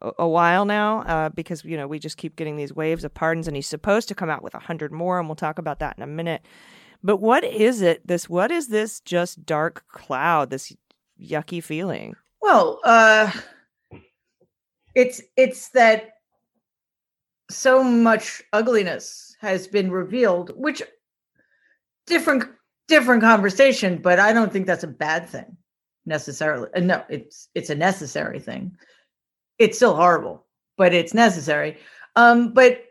[0.02, 3.14] a, a while now, uh, because you know we just keep getting these waves of
[3.14, 5.80] pardons, and he's supposed to come out with a hundred more, and we'll talk about
[5.80, 6.42] that in a minute.
[7.04, 8.06] But what is it?
[8.06, 9.00] This what is this?
[9.00, 10.50] Just dark cloud?
[10.50, 10.76] This
[11.22, 12.16] yucky feeling?
[12.46, 13.32] Well, uh,
[14.94, 16.12] it's it's that
[17.50, 20.84] so much ugliness has been revealed, which
[22.06, 22.44] different
[22.88, 25.58] different conversation, but I don't think that's a bad thing
[26.06, 26.70] necessarily.
[26.76, 28.78] Uh, no, it's it's a necessary thing.
[29.58, 30.46] It's still horrible,
[30.78, 31.78] but it's necessary.
[32.16, 32.84] Um, but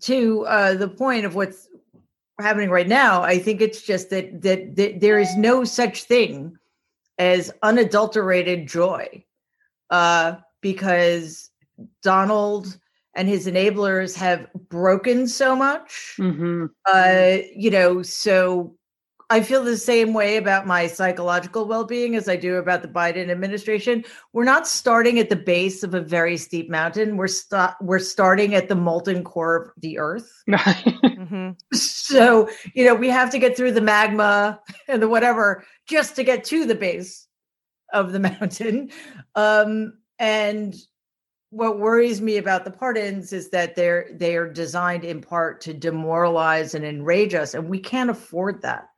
[0.00, 1.68] to uh, the point of what's
[2.40, 6.56] happening right now, I think it's just that that, that there is no such thing
[7.22, 9.24] as unadulterated joy
[9.90, 11.50] uh, because
[12.02, 12.76] Donald
[13.14, 16.14] and his enablers have broken so much.
[16.18, 16.66] Mm-hmm.
[16.84, 18.74] Uh, you know, so
[19.30, 23.30] I feel the same way about my psychological well-being as I do about the Biden
[23.30, 24.04] administration.
[24.32, 27.16] We're not starting at the base of a very steep mountain.
[27.16, 30.30] We're sta- we're starting at the molten core of the earth.
[30.48, 36.16] hmm So, you know, we have to get through the magma and the whatever just
[36.16, 37.26] to get to the base
[37.92, 38.90] of the mountain.
[39.34, 40.74] Um, and
[41.52, 45.74] what worries me about the pardons is that they're they are designed in part to
[45.74, 48.88] demoralize and enrage us, and we can't afford that.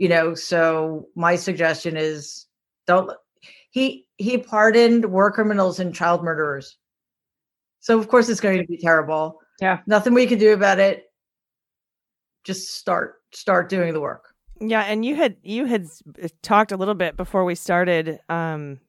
[0.00, 2.46] You know, so my suggestion is
[2.86, 3.12] don't
[3.70, 6.78] he he pardoned war criminals and child murderers.
[7.80, 9.40] So of course it's going to be terrible.
[9.60, 9.80] Yeah.
[9.86, 11.04] Nothing we can do about it
[12.44, 15.86] just start start doing the work Yeah, and you had you had
[16.42, 18.80] talked a little bit before we started um,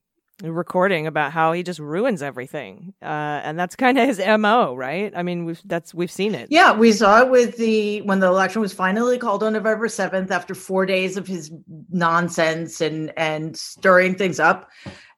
[0.41, 3.05] recording about how he just ruins everything, uh,
[3.43, 5.13] and that's kind of his mo, right?
[5.15, 6.47] I mean, we've that's we've seen it.
[6.49, 10.31] yeah we saw it with the when the election was finally called on november 7th
[10.31, 11.51] after four days of his
[11.91, 14.69] nonsense and and stirring things up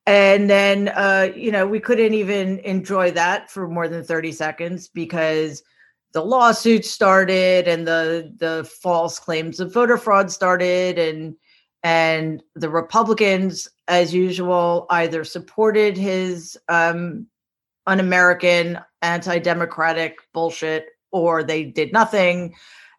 [0.06, 4.88] and then uh you know we couldn't even enjoy that for more than 30 seconds
[4.90, 5.64] because
[6.14, 11.36] the lawsuit started and the the false claims of voter fraud started and
[11.84, 17.28] and the republicans as usual either supported his um
[17.88, 22.54] un-american anti-democratic bullshit or they did nothing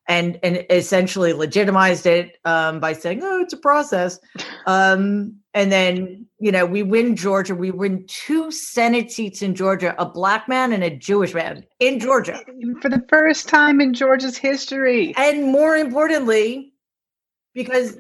[0.07, 4.19] and and essentially legitimized it um, by saying oh it's a process
[4.67, 9.95] um, and then you know we win georgia we win two senate seats in georgia
[9.99, 12.39] a black man and a jewish man in georgia
[12.83, 15.15] For the first time in Georgia's history.
[15.17, 16.73] and more importantly
[17.55, 17.99] because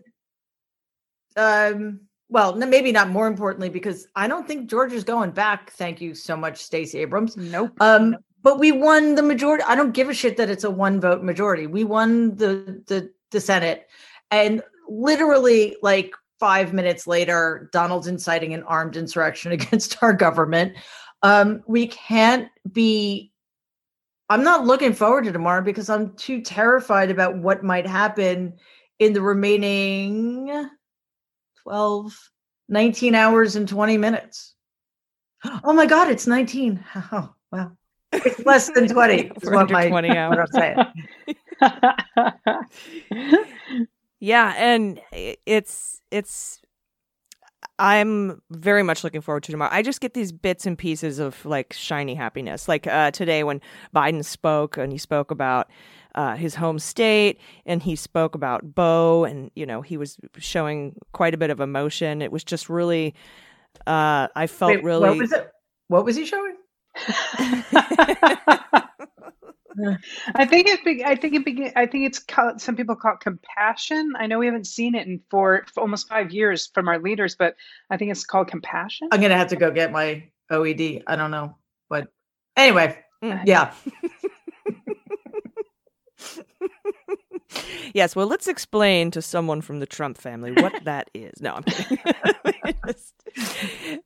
[1.37, 6.15] um well maybe not more importantly because i don't think georgia's going back thank you
[6.15, 7.37] so much stacey abrams.
[7.37, 7.73] Nope.
[7.81, 11.01] um but we won the majority i don't give a shit that it's a one
[11.01, 11.67] vote majority.
[11.67, 13.89] We won the the the senate
[14.31, 20.77] and literally like five minutes later donald's inciting an armed insurrection against our government.
[21.23, 23.33] Um we can't be
[24.31, 28.55] i'm not looking forward to tomorrow because i'm too terrified about what might happen
[28.99, 30.69] in the remaining
[31.65, 32.31] 12
[32.69, 34.55] 19 hours and 20 minutes
[35.65, 37.73] oh my god it's 19 oh wow
[38.13, 40.51] it's less than 20 is what, my, 20 what hours.
[40.55, 40.77] i'm saying
[44.25, 45.03] Yeah, and
[45.45, 46.63] it's it's
[47.79, 49.71] I'm very much looking forward to tomorrow.
[49.71, 52.67] I just get these bits and pieces of like shiny happiness.
[52.67, 53.61] Like uh, today when
[53.95, 55.69] Biden spoke and he spoke about
[56.15, 60.95] uh, his home state and he spoke about Bo and you know he was showing
[61.13, 62.23] quite a bit of emotion.
[62.23, 63.15] It was just really
[63.87, 65.51] uh, I felt Wait, really what was it
[65.89, 66.57] what was he showing
[70.37, 70.85] I think it.
[70.85, 71.45] Be, I think it.
[71.45, 74.13] Begin, I think it's called, some people call it compassion.
[74.17, 77.35] I know we haven't seen it in for, for almost five years from our leaders,
[77.35, 77.57] but
[77.91, 79.09] I think it's called compassion.
[79.11, 80.23] i'm gonna have to go get my
[80.53, 81.57] oed i don't know
[81.89, 82.09] but
[82.57, 83.43] anyway Mm.
[83.47, 83.73] yeah
[87.95, 91.41] yes, well, let's explain to someone from the Trump family what that is.
[91.41, 91.99] No, I'm kidding.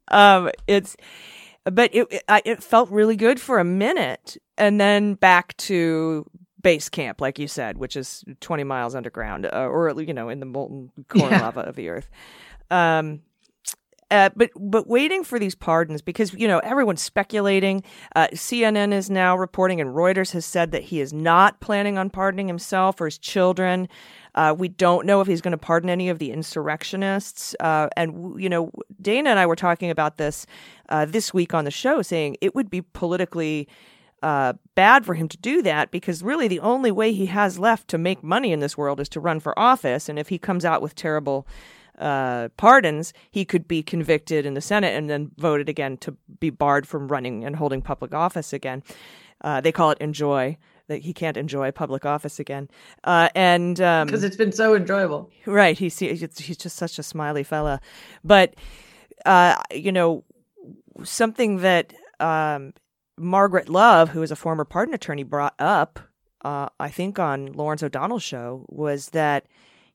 [0.09, 0.97] Um, it's,
[1.64, 6.25] but it, it, I, it felt really good for a minute, and then back to
[6.62, 10.40] base camp, like you said, which is 20 miles underground, uh, or you know, in
[10.40, 11.42] the molten core Yeah.
[11.42, 12.09] lava of the earth.
[12.71, 13.21] Um,
[14.11, 17.83] uh, but but waiting for these pardons because you know everyone's speculating.
[18.16, 22.09] Uh, CNN is now reporting, and Reuters has said that he is not planning on
[22.09, 23.88] pardoning himself or his children.
[24.35, 27.55] Uh, we don't know if he's going to pardon any of the insurrectionists.
[27.61, 30.47] Uh, and you know, Dana and I were talking about this
[30.88, 33.68] uh, this week on the show, saying it would be politically
[34.23, 37.88] uh, bad for him to do that because really the only way he has left
[37.88, 40.09] to make money in this world is to run for office.
[40.09, 41.47] And if he comes out with terrible
[41.99, 46.51] uh, pardons, he could be convicted in the Senate and then voted again to be
[46.51, 48.83] barred from running and holding public office again.
[49.41, 50.57] Uh, they call it enjoy
[50.89, 52.69] that he can't enjoy public office again.
[53.05, 55.79] Uh, and um, because it's been so enjoyable Right.
[55.79, 57.81] He's he's just such a smiley fella,
[58.25, 58.55] but
[59.25, 60.25] uh, you know
[61.05, 62.73] something that um,
[63.17, 66.01] Margaret Love, who is a former pardon attorney, brought up,
[66.45, 69.47] uh, I think on Lawrence O'Donnell's show, was that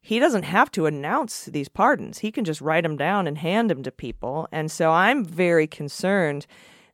[0.05, 2.19] he doesn't have to announce these pardons.
[2.19, 4.49] He can just write them down and hand them to people.
[4.51, 6.45] And so I'm very concerned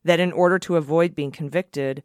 [0.03, 2.03] that in order to avoid being convicted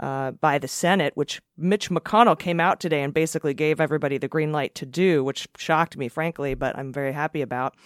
[0.00, 4.26] uh, by the Senate, which Mitch McConnell came out today and basically gave everybody the
[4.26, 7.76] green light to do, which shocked me, frankly, but I'm very happy about.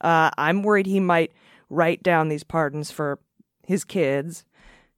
[0.00, 1.30] Uh, I'm worried he might
[1.70, 3.20] write down these pardons for
[3.62, 4.44] his kids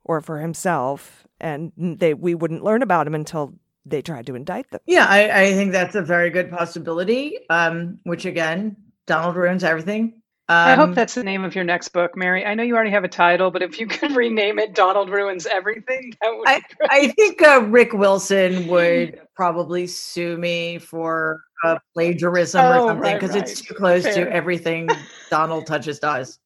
[0.03, 3.53] or for himself, and they we wouldn't learn about him until
[3.87, 4.81] they tried to indict them.
[4.87, 7.38] Yeah, I, I think that's a very good possibility.
[7.49, 10.20] Um, which again, Donald ruins everything.
[10.49, 12.44] Um, I hope that's the name of your next book, Mary.
[12.46, 15.46] I know you already have a title, but if you could rename it "Donald Ruins
[15.46, 16.90] Everything," that would I, be great.
[16.90, 23.03] I think uh, Rick Wilson would probably sue me for uh, plagiarism or Oh, something
[23.03, 24.27] right, because it's too close Fair.
[24.27, 24.88] to everything
[25.31, 26.38] Donald touches does.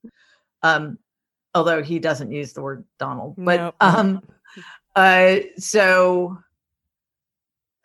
[0.63, 0.99] Um,
[1.55, 3.75] although he doesn't use the word Donald, but Nope.
[3.81, 4.23] um,
[4.97, 6.39] uh, so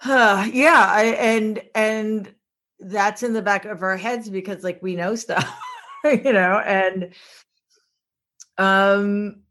[0.05, 2.33] uh, yeah, I, and and
[2.79, 5.51] that's in the back of our heads because like we know stuff,
[6.03, 7.13] you know, and
[8.57, 9.41] um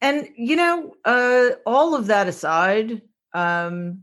[0.00, 3.00] and you know uh all of that aside
[3.32, 4.02] um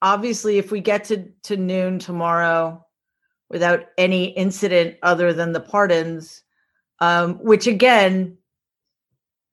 [0.00, 2.84] obviously if we get to to noon tomorrow
[3.48, 6.42] without any incident other than the pardons
[6.98, 8.36] um which again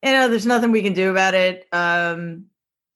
[0.04, 2.46] you know there's nothing we can do about it um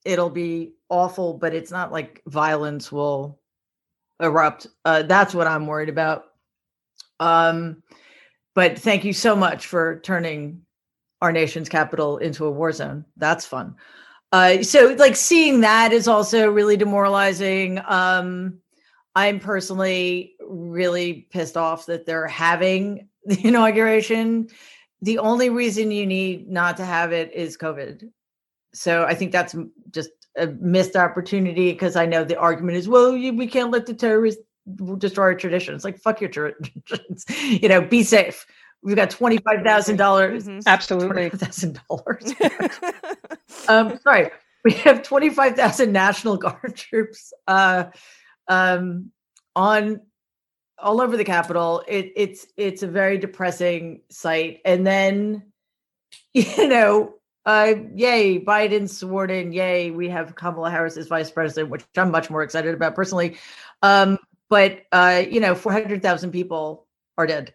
[0.04, 3.40] it'll be awful but it's not like violence will
[4.20, 6.26] erupt uh that's what i'm worried about
[7.20, 7.82] um
[8.54, 10.64] but thank you so much for turning
[11.20, 13.04] our nation's capital into a war zone.
[13.16, 13.74] That's fun.
[14.32, 17.80] Uh, so, like seeing that is also really demoralizing.
[17.86, 18.58] Um,
[19.14, 24.48] I'm personally really pissed off that they're having the inauguration.
[25.02, 28.10] The only reason you need not to have it is COVID.
[28.72, 29.54] So I think that's
[29.90, 33.86] just a missed opportunity because I know the argument is, well, you, we can't let
[33.86, 34.42] the terrorists
[34.98, 35.84] destroy our traditions.
[35.84, 37.24] Like, fuck your traditions.
[37.42, 38.46] you know, be safe.
[38.82, 40.46] We've got twenty five thousand dollars.
[40.46, 40.62] Mhm.
[40.66, 41.30] Absolutely.
[41.30, 42.32] Thousand dollars.
[43.68, 44.30] um, sorry,
[44.62, 47.84] we have twenty five thousand National Guard troops uh,
[48.48, 49.10] um,
[49.56, 50.00] on
[50.78, 51.82] all over the Capitol.
[51.88, 54.60] It, it's it's a very depressing sight.
[54.66, 55.44] And then,
[56.34, 57.14] you know,
[57.46, 59.52] uh, yay, Biden sworn in.
[59.52, 63.36] Yay, we have Kamala Harris as vice president, which I'm much more excited about personally.
[63.82, 66.86] Um, but uh, you know, four hundred thousand people
[67.18, 67.54] are dead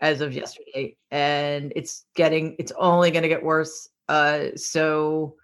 [0.00, 3.88] as of yesterday, and it's getting it's only going to get worse.
[4.08, 5.36] Uh, so,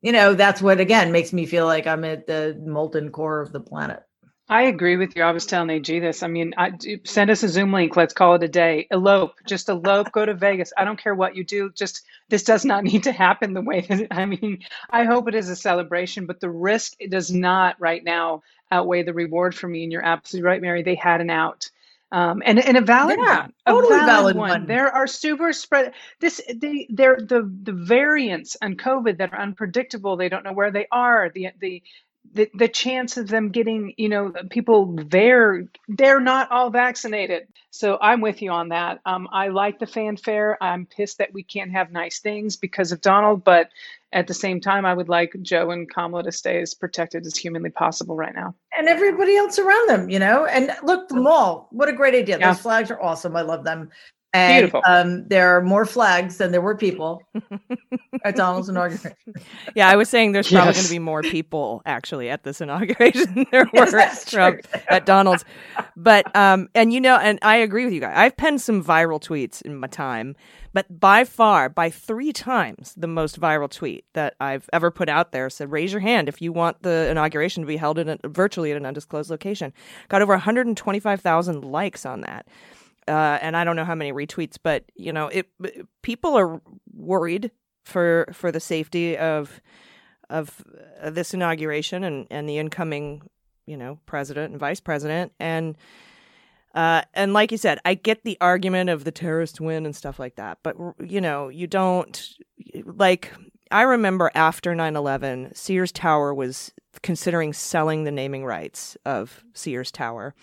[0.00, 3.52] you know, that's what again makes me feel like I'm at the molten core of
[3.52, 4.02] the planet.
[4.48, 5.24] I agree with you.
[5.24, 6.22] I was telling AG this.
[6.22, 7.96] I mean, I, send us a Zoom link.
[7.96, 8.86] Let's call it a day.
[8.92, 10.12] Elope, just elope.
[10.12, 10.72] Go to Vegas.
[10.78, 11.72] I don't care what you do.
[11.74, 14.08] Just this does not need to happen the way that.
[14.12, 18.44] I mean, I hope it is a celebration, but the risk does not right now
[18.72, 19.84] outweigh the reward for me.
[19.84, 20.84] And you're absolutely right, Mary.
[20.84, 21.70] They had an out.
[22.12, 24.46] Um, and, and a valid Yeah, one, a totally valid, valid one.
[24.46, 24.66] one.
[24.66, 25.94] There are super spread.
[26.20, 30.16] This, they, they're the the variants on COVID that are unpredictable.
[30.16, 31.30] They don't know where they are.
[31.34, 31.82] The the
[32.32, 37.48] the, the chance of them getting, you know, people there, they're not all vaccinated.
[37.70, 39.00] So I'm with you on that.
[39.04, 40.56] Um, I like the fanfare.
[40.62, 43.68] I'm pissed that we can't have nice things because of Donald, but
[44.12, 47.36] at the same time, I would like Joe and Kamala to stay as protected as
[47.36, 48.54] humanly possible right now.
[48.78, 50.46] and everybody else around them, you know.
[50.46, 52.38] And look, the mall, what a great idea.
[52.38, 52.52] Yeah.
[52.52, 53.36] Those flags are awesome.
[53.36, 53.90] I love them.
[54.34, 54.82] And Beautiful.
[54.86, 57.22] um, there are more flags than there were people
[58.24, 59.14] at Donald's inauguration.
[59.74, 63.32] Yeah, I was saying there's probably going to be more people actually at this inauguration
[63.34, 64.00] than there Yes, were
[64.52, 64.80] from- true.
[64.90, 65.44] at Donald's.
[65.96, 68.12] But um, and you know, and I agree with you guys.
[68.14, 70.36] I've penned some viral tweets in my time,
[70.74, 75.32] but by far, by three times, the most viral tweet that I've ever put out
[75.32, 78.18] there said, "Raise your hand if you want the inauguration to be held in a,
[78.28, 79.72] virtually at an undisclosed location."
[80.08, 82.46] Got over 125,000 likes on that.
[83.08, 85.48] Uh, and I don't know how many retweets, but you know, it
[86.02, 86.60] people are
[86.92, 87.50] worried
[87.84, 89.60] for for the safety of
[90.28, 90.64] of
[91.00, 93.22] uh, this inauguration and and the incoming,
[93.66, 95.76] you know, president and vice president and
[96.76, 100.18] uh, and like you said, I get the argument of the terrorist win and stuff
[100.18, 102.36] like that, but you know, you don't
[102.84, 103.32] like.
[103.70, 110.34] I remember after 9/11, Sears Tower was considering selling the naming rights of Sears Tower.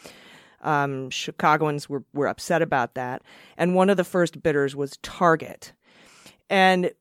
[0.64, 3.22] Um, Chicagoans were were upset about that,
[3.58, 5.74] and one of the first bidders was Target.
[6.50, 6.92] And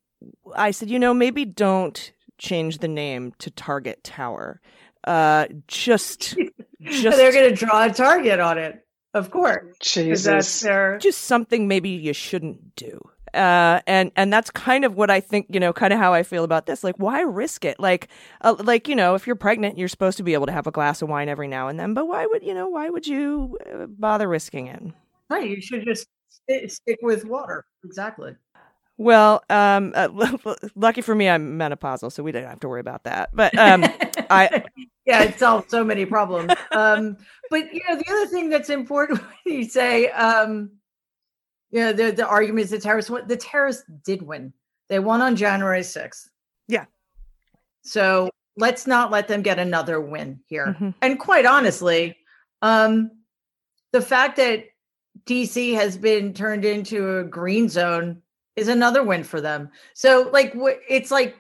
[0.55, 4.61] I said, you know, maybe don't change the name to Target Tower.
[5.05, 6.37] Uh, just,
[6.81, 9.65] just, They're going to draw a target on it, of course.
[9.79, 10.61] 'cause That's Jesus.
[10.61, 13.01] their just something maybe you shouldn't do.
[13.35, 15.47] Uh, and and that's kind of what I think.
[15.51, 16.85] You know, kind of how I feel about this.
[16.85, 17.81] Like, why risk it?
[17.81, 18.09] Like,
[18.41, 20.73] uh, like you know, if you're pregnant, you're supposed to be able to have a
[20.73, 21.95] glass of wine every now and then.
[21.95, 22.69] But why would you know?
[22.69, 24.83] Why would you uh, bother risking it?
[25.31, 25.49] right.
[25.49, 27.65] You should just sti- stick with water.
[27.85, 28.37] Exactly.
[28.99, 30.09] Well, um, uh,
[30.77, 33.31] lucky for me, I'm menopausal, so we don't have to worry about that.
[33.33, 33.85] But um,
[34.31, 34.65] I
[35.07, 36.53] yeah, it solves so many problems.
[36.73, 37.17] Um,
[37.51, 40.71] but you know, the other thing that's important when you say, um,
[41.73, 43.27] you know, the, the argument is the terrorists won.
[43.27, 44.53] The terrorists did win.
[44.89, 46.29] They won on January 6th.
[46.69, 46.85] Yeah.
[47.83, 50.77] So let's not let them get another win here.
[50.79, 50.95] Mhm.
[51.01, 52.19] And quite honestly,
[52.61, 53.11] um,
[53.93, 54.67] the fact that
[55.27, 58.23] DC has been turned into a green zone
[58.55, 59.71] is another win for them.
[59.95, 60.53] So like
[60.89, 61.37] it's like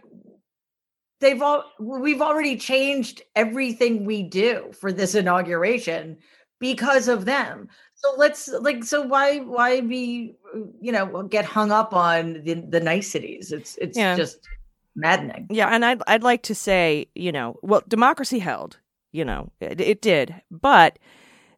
[1.21, 6.19] they've all we've already changed everything we do for this inauguration
[6.59, 7.69] because of them.
[8.05, 10.35] So let's like so why why be
[10.81, 13.53] you know get hung up on the, the niceties?
[13.53, 14.17] It's it's Yeah.
[14.17, 14.49] just
[14.97, 15.47] maddening.
[15.51, 18.79] Yeah, and I'd I'd like to say, you know, well, democracy held,
[19.13, 20.99] you know, it, it did, but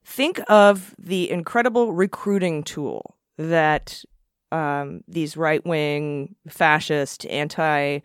[0.04, 4.04] think of the incredible recruiting tool that
[4.52, 8.00] um, these right wing, fascist, anti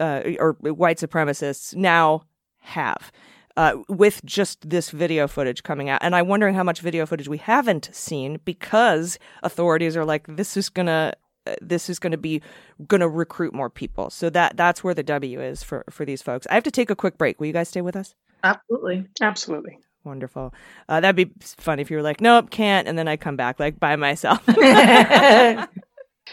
[0.00, 2.22] uh, or white supremacists now
[2.60, 3.12] have.
[3.56, 7.28] Uh, with just this video footage coming out, and I'm wondering how much video footage
[7.28, 11.14] we haven't seen because authorities are like, "This is gonna,
[11.46, 12.42] uh, this is gonna be,
[12.86, 16.46] gonna recruit more people." So that that's where the W is for for these folks.
[16.50, 17.40] I have to take a quick break.
[17.40, 18.14] Will you guys stay with us?
[18.44, 19.06] Absolutely.
[19.22, 19.78] Absolutely.
[20.04, 20.52] Wonderful.
[20.88, 23.58] Uh, that'd be fun if you were like, "Nope, can't," and then I come back
[23.58, 24.46] like by myself.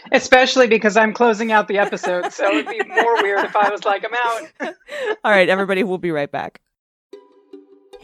[0.12, 3.84] Especially because I'm closing out the episode, so it'd be more weird if I was
[3.84, 4.74] like, I'm out.
[5.24, 6.60] All right, everybody, we'll be right back.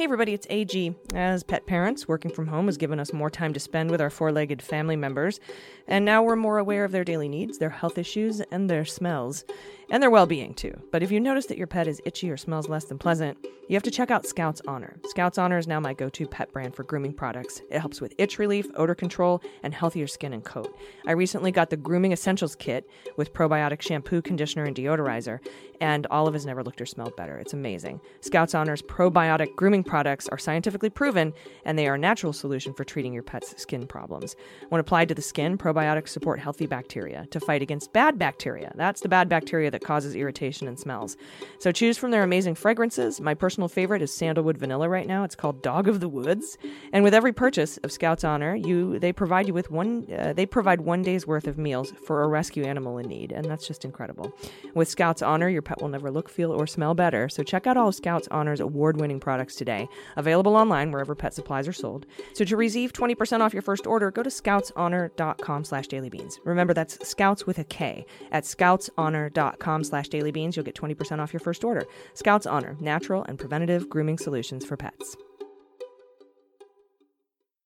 [0.01, 0.95] Hey, everybody, it's AG.
[1.15, 4.09] As pet parents, working from home has given us more time to spend with our
[4.09, 5.41] four legged family members,
[5.87, 9.45] and now we're more aware of their daily needs, their health issues, and their smells,
[9.91, 10.73] and their well being, too.
[10.91, 13.37] But if you notice that your pet is itchy or smells less than pleasant,
[13.69, 14.97] you have to check out Skout's Honor.
[15.05, 17.63] Skout's Honor is now my go to pet brand for grooming products.
[17.71, 20.77] It helps with itch relief, odor control, and healthier skin and coat.
[21.07, 25.39] I recently got the Grooming Essentials Kit with probiotic shampoo, conditioner, and deodorizer,
[25.81, 27.39] and Olive has never looked or smelled better.
[27.39, 28.01] It's amazing.
[28.23, 31.33] Skout's Honor's probiotic grooming products are scientifically proven,
[31.65, 34.35] and they are a natural solution for treating your pet's skin problems.
[34.71, 38.73] When applied to the skin, probiotics support healthy bacteria to fight against bad bacteria.
[38.75, 41.17] That's the bad bacteria that causes irritation and smells.
[41.59, 43.21] So choose from their amazing fragrances.
[43.21, 45.25] My personal favorite is sandalwood vanilla right now.
[45.25, 46.59] It's called Dog of the Woods.
[46.93, 50.47] And with every purchase of Skout's Honor, you they provide you with one uh, they
[50.47, 53.85] provide one day's worth of meals for a rescue animal in need, and that's just
[53.85, 54.33] incredible.
[54.75, 57.29] With Skout's Honor, your pet will never look, feel, or smell better.
[57.29, 61.69] So check out all of Skout's Honor's award-winning products today, available online wherever pet supplies
[61.69, 62.07] are sold.
[62.35, 66.39] So to receive 20% off your first order, go to skoutshonor.com slash dailybeans.
[66.45, 68.05] Remember, that's Scouts with a K.
[68.33, 71.85] At skoutshonor.com slash dailybeans, you'll get 20% off your first order.
[72.15, 75.17] Skout's Honor, natural and preventative grooming solutions for pets.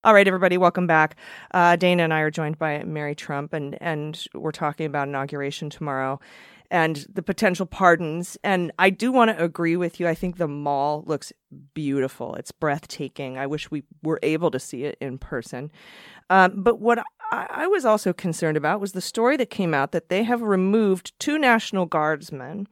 [0.04, 1.16] All right, everybody, welcome back.
[1.54, 5.70] Uh, Dana and I are joined by Mary Trump, and, and we're talking about inauguration
[5.70, 6.20] tomorrow
[6.70, 8.36] and the potential pardons.
[8.42, 10.08] And I do want to agree with you.
[10.08, 11.32] I think the mall looks
[11.72, 12.34] beautiful.
[12.34, 13.38] It's breathtaking.
[13.38, 15.70] I wish we were able to see it in person.
[16.30, 16.98] Um, but what
[17.30, 20.42] I, I was also concerned about was the story that came out that they have
[20.42, 22.68] removed two National Guardsmen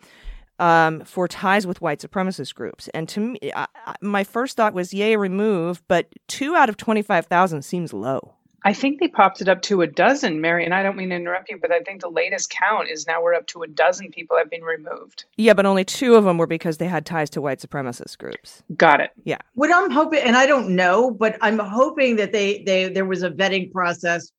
[0.58, 2.88] um, for ties with white supremacist groups.
[2.88, 6.76] And to me, I, I, my first thought was, yay, remove, but two out of
[6.76, 8.34] 25,000 seems low.
[8.64, 11.16] I think they popped it up to a dozen, Mary, and I don't mean to
[11.16, 14.10] interrupt you, but I think the latest count is now we're up to a dozen
[14.10, 15.24] people have been removed.
[15.36, 18.62] Yeah, but only two of them were because they had ties to white supremacist groups.
[18.76, 19.10] Got it.
[19.24, 19.38] Yeah.
[19.54, 23.24] What I'm hoping, and I don't know, but I'm hoping that they they there was
[23.24, 24.30] a vetting process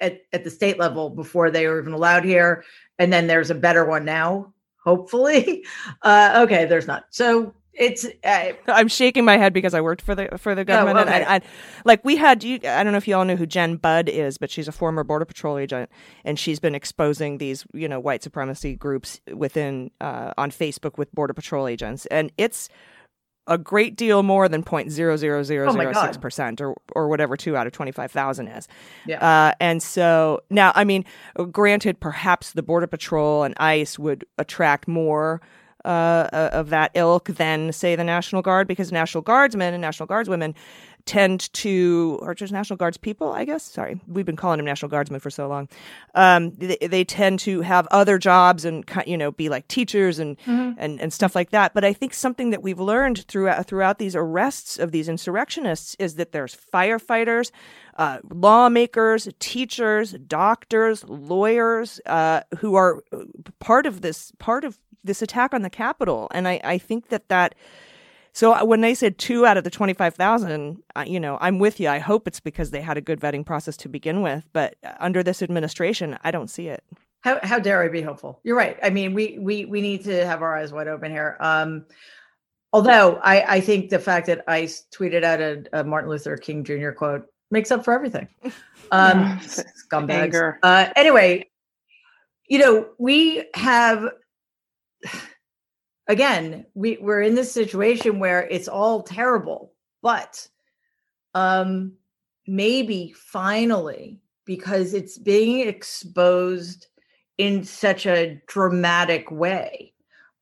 [0.00, 2.64] at, at the state level before they were even allowed here,
[2.98, 4.52] and then there's a better one now.
[4.84, 5.64] Hopefully,
[6.02, 6.64] uh, okay.
[6.64, 7.06] There's not.
[7.10, 11.08] So it's uh, I'm shaking my head because I worked for the for the government,
[11.08, 11.22] okay.
[11.22, 11.40] and I, I,
[11.84, 12.56] like we had you.
[12.64, 15.04] I don't know if you all know who Jen Budd is, but she's a former
[15.04, 15.90] border patrol agent,
[16.24, 21.12] and she's been exposing these you know white supremacy groups within uh, on Facebook with
[21.14, 22.68] border patrol agents, and it's
[23.48, 26.04] a great deal more than point zero zero zero Oh my zero God.
[26.04, 28.68] six percent or or whatever two out of twenty five thousand is.
[29.06, 29.18] Yeah.
[29.26, 31.04] Uh, and so now, I mean,
[31.50, 35.40] granted, perhaps the border patrol and ICE would attract more
[35.84, 40.06] uh, uh, of that ilk than say the National Guard because National Guardsmen and National
[40.06, 40.54] Guardswomen
[41.08, 43.62] tend to, or just National Guards people, I guess.
[43.62, 45.66] Sorry, we've been calling them National Guardsmen for so long.
[46.14, 50.36] Um, they, they tend to have other jobs and you know be like teachers and
[50.78, 51.72] and and stuff like that.
[51.72, 56.16] But I think something that we've learned throughout throughout these arrests of these insurrectionists is
[56.16, 57.50] that there's firefighters.
[57.96, 63.02] Uh, lawmakers, teachers, doctors, lawyers, uh, who are
[63.58, 67.28] part of this part of this attack on the Capitol, and I, I think that
[67.28, 67.54] that
[68.38, 71.80] so uh, when they said two out of the 25,000, uh, you know, I'm with
[71.80, 71.88] you.
[71.88, 74.44] I hope it's because they had a good vetting process to begin with.
[74.52, 76.84] But uh, under this administration, I don't see it.
[77.22, 78.38] how how dare I be hopeful?
[78.44, 78.78] You're right.
[78.80, 81.36] I mean, we we we need to have our eyes wide open here.
[81.40, 81.86] Um,
[82.72, 86.62] although I I think the fact that ICE tweeted out a, a Martin Luther King
[86.62, 86.92] Jr.
[86.92, 88.28] quote makes up for everything.
[88.90, 90.56] Um, scumbags.
[90.62, 91.50] Uh, anyway,
[92.48, 94.08] you know, we have
[96.08, 100.48] again, we, we're in this situation where it's all terrible, but
[101.34, 101.92] um
[102.48, 106.86] maybe finally, because it's being exposed
[107.36, 109.92] in such a dramatic way,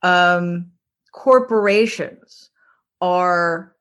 [0.03, 0.71] um,
[1.13, 2.51] corporations
[3.01, 3.75] are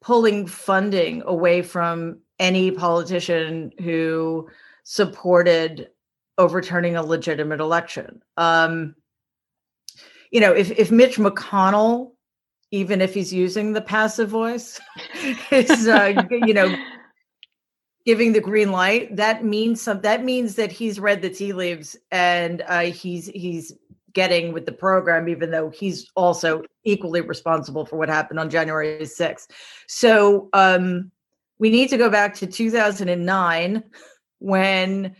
[0.00, 4.48] pulling funding away from any politician who
[4.84, 5.88] supported
[6.38, 8.22] overturning a legitimate election.
[8.36, 8.94] Um,
[10.30, 12.12] you know, if if Mitch McConnell,
[12.70, 14.80] even if he's using the passive voice,
[15.50, 16.74] is uh, you know
[18.04, 20.00] giving the green light, that means some.
[20.00, 23.72] That means that he's read the tea leaves and uh, he's he's
[24.12, 28.98] getting with the program, even though he's also equally responsible for what happened on January
[29.00, 29.46] 6th.
[29.86, 31.12] So um,
[31.58, 33.84] we need to go back to 2009
[34.38, 35.14] when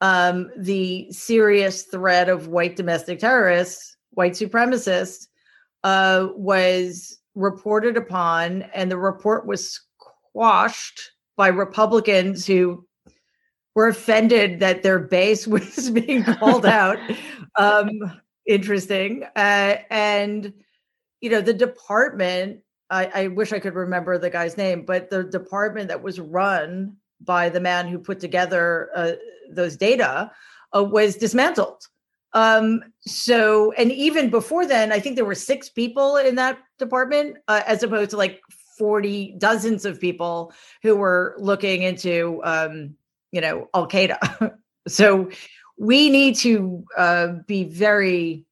[0.00, 5.28] um, the serious threat of white domestic terrorists, white supremacist,
[5.82, 9.80] uh, was reported upon, and the report was
[10.34, 12.86] quashed by Republicans who
[13.74, 16.98] were offended that their base was being called out.
[17.58, 17.90] Um,
[18.46, 19.24] interesting.
[19.34, 20.52] Uh, and,
[21.20, 22.60] you know, the department,
[22.90, 26.96] I, I wish I could remember the guy's name, but the department that was run
[27.20, 29.12] by the man who put together uh,
[29.50, 30.30] those data
[30.74, 31.82] uh, was dismantled.
[32.32, 37.38] Um, so, and even before then, I think there were six people in that department,
[37.48, 38.40] uh, as opposed to like
[38.78, 40.52] 40 dozens of people
[40.82, 42.94] who were looking into, um,
[43.32, 44.54] you know, Al Qaeda.
[44.88, 45.30] so
[45.78, 48.44] we need to uh, be very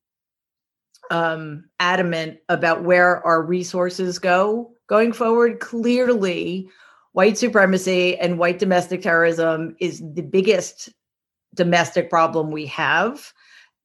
[1.11, 5.61] um, adamant about where our resources go going forward.
[5.61, 6.69] Clearly,
[7.13, 10.91] white supremacy and white domestic terrorism is the biggest
[11.55, 13.33] domestic problem we have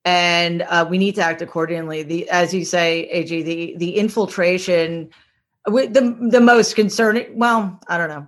[0.05, 5.09] and uh, we need to act accordingly the as you say ag the the infiltration
[5.67, 8.27] with the the most concerning well i don't know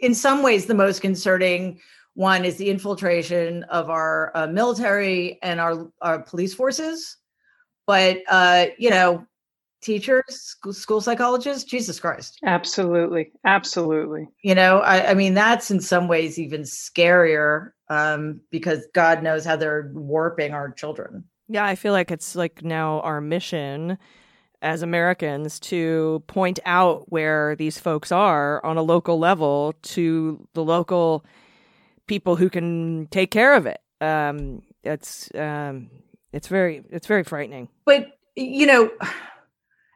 [0.00, 1.80] in some ways the most concerning
[2.14, 7.16] one is the infiltration of our uh, military and our, our police forces
[7.86, 9.24] but uh, you know
[9.80, 13.32] teachers school, school psychologists jesus christ Absolutely.
[13.44, 14.28] Absolutely.
[14.42, 19.44] you know I, I mean that's in some ways even scarier um, because god knows
[19.44, 23.96] how they're warping our children Yeah, I feel like it's like now our mission
[24.60, 30.64] as Americans to point out where these folks are on a local level to the
[30.64, 31.24] local
[32.06, 33.80] people who can take care of it.
[34.00, 35.90] Um, it's um,
[36.32, 37.68] it's very it's very frightening.
[37.84, 38.90] but you know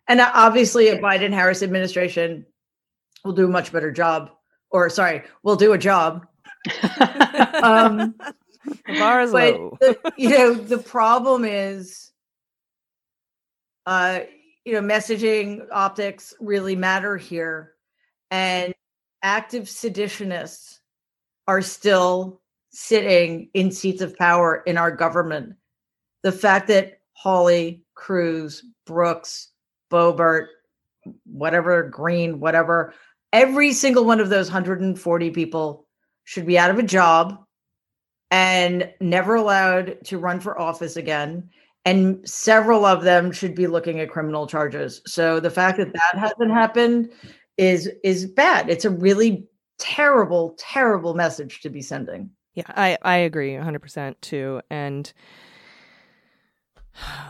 [0.08, 2.44] and obviously a biden harris administration
[3.24, 4.30] will do a much better job
[4.70, 6.26] or sorry will do a job
[7.62, 8.14] um
[8.86, 9.76] The bar is but low.
[9.80, 12.10] the, you know the problem is
[13.86, 14.20] uh
[14.64, 17.72] you know messaging optics really matter here
[18.30, 18.74] and
[19.22, 20.78] active seditionists
[21.48, 22.40] are still
[22.70, 25.54] sitting in seats of power in our government
[26.22, 29.48] the fact that Hawley, Cruz, Brooks,
[29.90, 30.46] Boebert,
[31.24, 32.94] whatever, Greene, whatever,
[33.32, 35.86] every single one of those 140 people
[36.24, 37.44] should be out of a job
[38.30, 41.50] and never allowed to run for office again.
[41.84, 45.02] And several of them should be looking at criminal charges.
[45.06, 47.10] So the fact that that hasn't happened
[47.58, 48.70] is is bad.
[48.70, 49.46] It's a really
[49.78, 52.30] terrible, terrible message to be sending.
[52.54, 54.60] Yeah, I, I agree 100% too.
[54.70, 55.12] And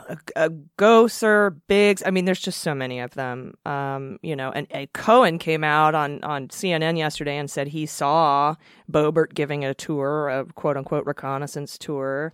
[0.09, 0.49] uh, uh,
[0.79, 3.55] Gosar, Biggs, I mean, there's just so many of them.
[3.65, 7.87] Um, you know, and, and Cohen came out on, on CNN yesterday and said he
[7.87, 8.57] saw
[8.91, 12.33] Boebert giving a tour, a quote unquote reconnaissance tour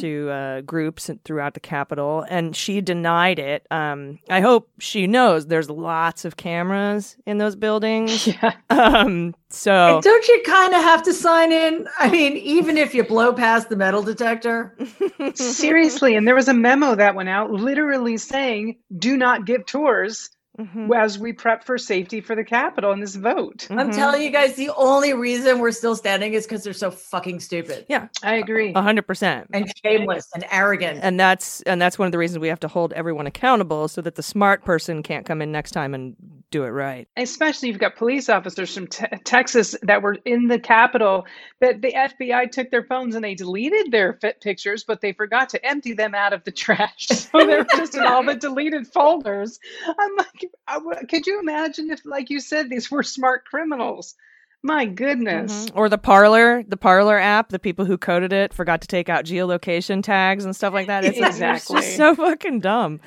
[0.00, 3.66] to uh, groups throughout the Capitol, and she denied it.
[3.70, 8.26] Um, I hope she knows there's lots of cameras in those buildings.
[8.42, 8.54] yeah.
[8.70, 9.96] Um, so.
[9.96, 11.86] And don't you kind of have to sign in?
[11.98, 14.76] I mean, even if you blow past the metal detector.
[15.34, 16.16] Seriously.
[16.16, 20.96] And there was a memo that went out literally saying, do not give tours Mhm.
[20.96, 23.66] as we prep for safety for the Capitol in this vote.
[23.70, 23.94] I'm Mhm.
[23.94, 27.86] telling you guys, the only reason we're still standing is because they're so fucking stupid
[27.88, 28.72] Yeah, I agree.
[28.74, 29.48] A hundred percent.
[29.52, 31.00] and shameless and arrogant.
[31.02, 34.00] And that's and that's one of the reasons we have to hold everyone accountable so
[34.02, 36.14] that the smart person can't come in next time and
[36.50, 37.08] do it right.
[37.16, 41.26] Especially you've got police officers from te- Texas that were in the Capitol
[41.60, 45.48] that the FBI took their phones and they deleted their fit pictures, but they forgot
[45.50, 47.08] to empty them out of the trash.
[47.36, 49.58] So they're just in all the deleted folders.
[49.86, 54.14] I'm like, I w- could you imagine if, like you said, these were smart criminals?
[54.62, 55.66] My goodness.
[55.66, 55.72] Mhm.
[55.76, 59.24] Or the Parler, the Parler app, the people who coded it forgot to take out
[59.24, 61.04] geolocation tags and stuff like that.
[61.04, 61.76] It's, it's Exactly.
[61.82, 63.00] just so fucking dumb.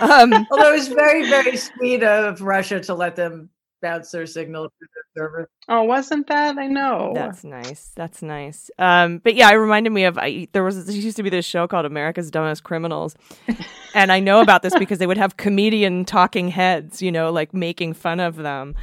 [0.00, 3.50] Um, Although it was very, very sweet of Russia to let them
[3.86, 5.48] bounce their signal to the server.
[5.68, 6.58] Oh, wasn't that?
[6.58, 7.12] I know.
[7.14, 7.92] That's nice.
[7.94, 8.68] That's nice.
[8.78, 11.44] Um, but yeah, it reminded me of I, there was there used to be this
[11.44, 13.14] show called America's Dumbest Criminals,
[13.94, 17.54] and I know about this because they would have comedian talking heads, you know, like
[17.54, 18.74] making fun of them.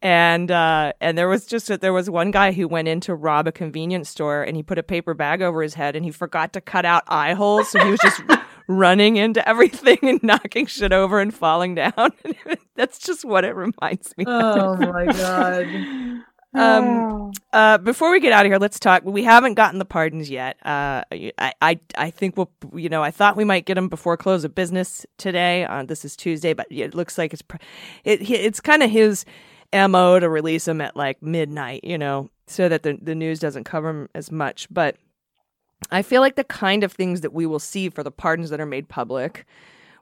[0.00, 3.48] And uh, and there was just there was one guy who went in to rob
[3.48, 6.52] a convenience store and he put a paper bag over his head and he forgot
[6.52, 8.22] to cut out eye holes, so he was just
[8.68, 12.10] running into everything and knocking shit over and falling down.
[12.76, 14.24] That's just what it reminds me.
[14.26, 14.30] of.
[14.56, 16.22] Oh my god.
[16.56, 17.32] Um, Oh.
[17.52, 19.02] uh, before we get out of here, let's talk.
[19.04, 20.56] We haven't gotten the pardons yet.
[20.64, 24.16] Uh, I, I, I think we'll, you know, I thought we might get them before
[24.16, 25.64] close of business today.
[25.64, 27.56] Uh, this is Tuesday, but it looks like it's, pr-
[28.04, 29.24] it, it's kind of his
[29.72, 33.64] mo to release them at like midnight, you know, so that the the news doesn't
[33.64, 34.68] cover him as much.
[34.70, 34.94] But
[35.90, 38.60] I feel like the kind of things that we will see for the pardons that
[38.60, 39.46] are made public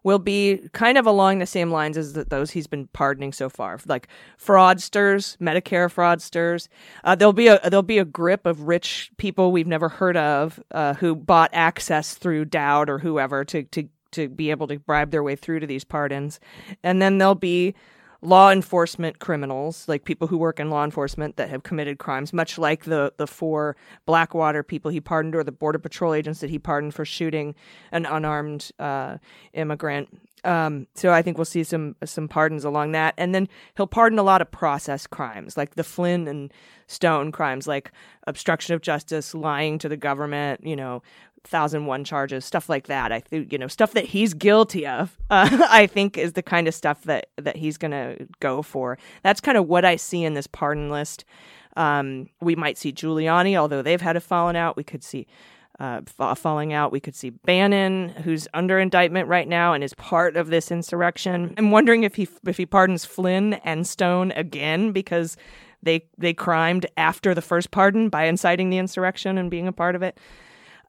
[0.04, 3.48] will be kind of along the same lines as the, those he's been pardoning so
[3.48, 4.08] far, like
[4.38, 6.68] fraudsters, Medicare fraudsters.
[7.04, 10.62] Uh, there'll be a there'll be a grip of rich people we've never heard of
[10.72, 15.10] uh, who bought access through Dowd or whoever to to to be able to bribe
[15.10, 16.40] their way through to these pardons,
[16.82, 17.74] and then there'll be
[18.22, 22.56] law enforcement criminals, like people who work in law enforcement that have committed crimes, much
[22.56, 26.58] like the the four Blackwater people he pardoned or the border patrol agents that he
[26.58, 27.54] pardoned for shooting
[27.90, 29.18] an unarmed uh,
[29.52, 30.08] immigrant.
[30.44, 34.18] Um, so I think we'll see some some pardons along that, and then he'll pardon
[34.18, 36.52] a lot of process crimes, like the Flynn and
[36.86, 37.90] Stone crimes, like
[38.26, 41.02] obstruction of justice, lying to the government, you know,
[41.44, 43.12] thousand one charges, stuff like that.
[43.12, 45.16] I think you know stuff that he's guilty of.
[45.32, 48.98] Uh, I think is the kind of stuff that that he's gonna go for.
[49.22, 51.24] That's kind of what I see in this pardon list.
[51.74, 54.76] Um, we might see Giuliani, although they've had a falling out.
[54.76, 55.26] We could see
[55.80, 56.92] uh, fa- falling out.
[56.92, 61.54] We could see Bannon, who's under indictment right now and is part of this insurrection.
[61.56, 65.36] I'm wondering if he if he pardons Flynn and Stone again because
[65.82, 69.96] they they crimed after the first pardon by inciting the insurrection and being a part
[69.96, 70.18] of it.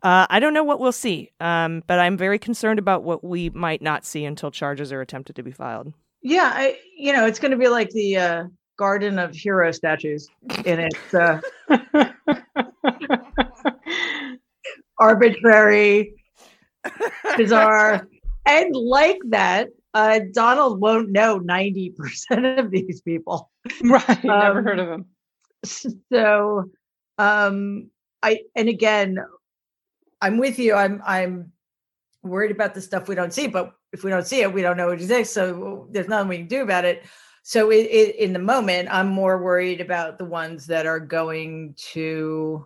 [0.03, 3.49] Uh, I don't know what we'll see, um, but I'm very concerned about what we
[3.51, 5.93] might not see until charges are attempted to be filed.
[6.21, 8.43] Yeah, I you know, it's gonna be like the uh
[8.77, 10.27] garden of hero statues
[10.65, 11.39] in its uh
[14.99, 16.13] arbitrary,
[17.37, 18.07] bizarre,
[18.45, 23.51] and like that, uh, Donald won't know 90% of these people.
[23.83, 24.23] right.
[24.23, 25.05] Never Um, heard of him.
[26.11, 26.69] So,
[27.17, 27.89] um,
[28.21, 29.17] I, and again,
[30.23, 30.73] I'm with you.
[30.73, 31.51] I'm, I'm
[32.23, 34.77] worried about the stuff we don't see, but if we don't see it, we don't
[34.77, 35.33] know it exists.
[35.33, 37.03] So there's nothing we can do about it.
[37.43, 41.75] So it, it, in the moment, I'm more worried about the ones that are going
[41.91, 42.65] to,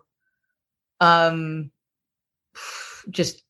[1.02, 1.72] um,
[3.10, 3.44] just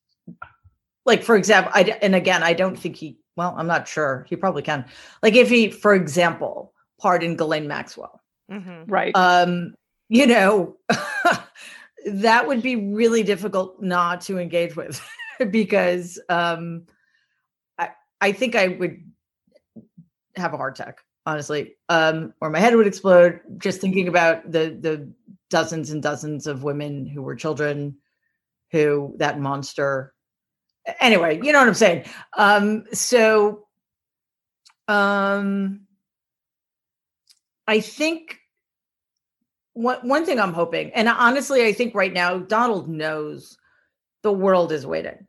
[1.04, 3.18] like for example, I and again, I don't think he.
[3.36, 4.26] Well, I'm not sure.
[4.28, 4.84] He probably can.
[5.22, 8.18] Like if he, for example, pardon Ghislaine Maxwell
[8.50, 8.90] Mm-hmm.
[8.90, 9.14] Right.
[9.14, 9.74] um
[10.08, 10.74] you know
[12.12, 15.00] that would be really difficult not to engage with
[15.50, 16.86] because um
[17.78, 17.90] i
[18.20, 19.02] i think i would
[20.36, 21.76] have a heart attack honestly.
[21.90, 25.12] Um or my head would explode just thinking about the the
[25.50, 27.96] dozens and dozens of women who were children
[28.72, 30.14] who that monster
[31.00, 32.04] anyway you know what i'm saying.
[32.36, 33.66] Um so
[34.88, 35.80] um
[37.66, 38.40] I think
[39.78, 43.56] one one thing I'm hoping, and honestly, I think right now Donald knows
[44.22, 45.26] the world is waiting.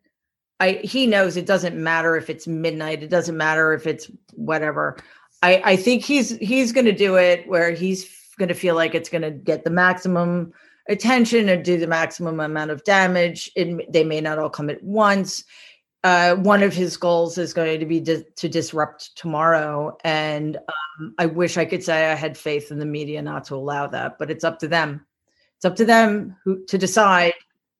[0.60, 4.98] I he knows it doesn't matter if it's midnight, it doesn't matter if it's whatever.
[5.44, 8.96] I I think he's he's going to do it where he's going to feel like
[8.96, 10.52] it's going to get the maximum
[10.90, 13.52] attention and do the maximum amount of damage.
[13.56, 15.44] It, they may not all come at once.
[16.04, 21.14] Uh, one of his goals is going to be di- to disrupt tomorrow, and um,
[21.18, 24.18] I wish I could say I had faith in the media not to allow that,
[24.18, 25.06] but it's up to them.
[25.58, 27.34] It's up to them who to decide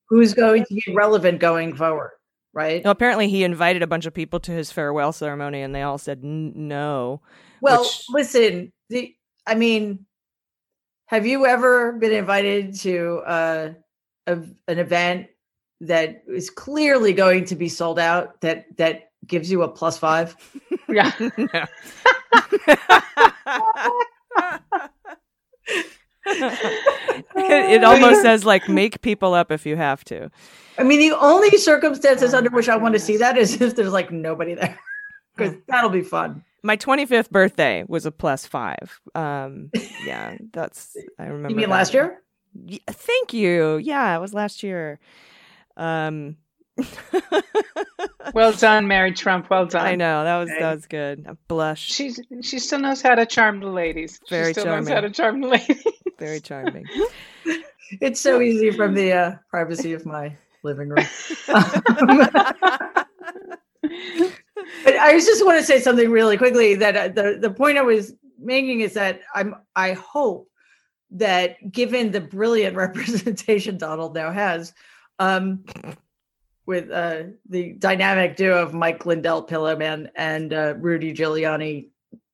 [0.10, 2.12] who's going to be relevant going forward,
[2.52, 2.84] right?
[2.84, 5.98] Well, apparently, he invited a bunch of people to his farewell ceremony, and they all
[5.98, 7.22] said "N- no.
[7.62, 9.16] Well, which- listen, the
[9.48, 10.06] I mean,
[11.06, 13.70] have you ever been invited to uh,
[14.28, 14.34] a,
[14.68, 15.28] an event
[15.82, 20.36] that is clearly going to be sold out that that gives you a plus five?
[20.90, 21.12] yeah.
[21.38, 21.66] No.
[26.26, 30.30] it, it almost says like make people up if you have to.
[30.78, 33.62] I mean, the only circumstances Oh under my which I want to see that is
[33.62, 34.80] if there's like nobody there,
[35.36, 36.44] because that'll be fun.
[36.62, 39.00] My 25th birthday was a plus five.
[39.16, 39.72] Um,
[40.06, 41.50] yeah, that's I remember.
[41.50, 41.76] You mean that.
[41.76, 42.22] last year?
[42.54, 43.78] Y- thank you.
[43.78, 45.00] Yeah, it was last year.
[45.80, 46.38] Um,
[48.34, 49.50] Well done, Mary Trump.
[49.50, 49.86] Well done.
[49.86, 50.60] I know that was Okay.
[50.60, 51.26] that was good.
[51.28, 51.82] I blush.
[51.82, 54.20] She's she still knows how to charm the ladies.
[54.30, 54.54] Very charming.
[54.54, 55.12] she still knows how charming.
[55.12, 55.84] to charm the ladies.
[56.20, 56.86] Very charming.
[58.02, 61.06] It's so easy from the uh, privacy of my living room.
[64.84, 67.82] But I just want to say something really quickly that uh, the the point I
[67.82, 70.50] was making is that I'm I hope
[71.12, 74.74] that given the brilliant representation Donald now has,
[75.20, 75.64] um,
[76.66, 81.90] with uh, the dynamic duo of Mike Lindell Pillowman and uh, Rudy Giuliani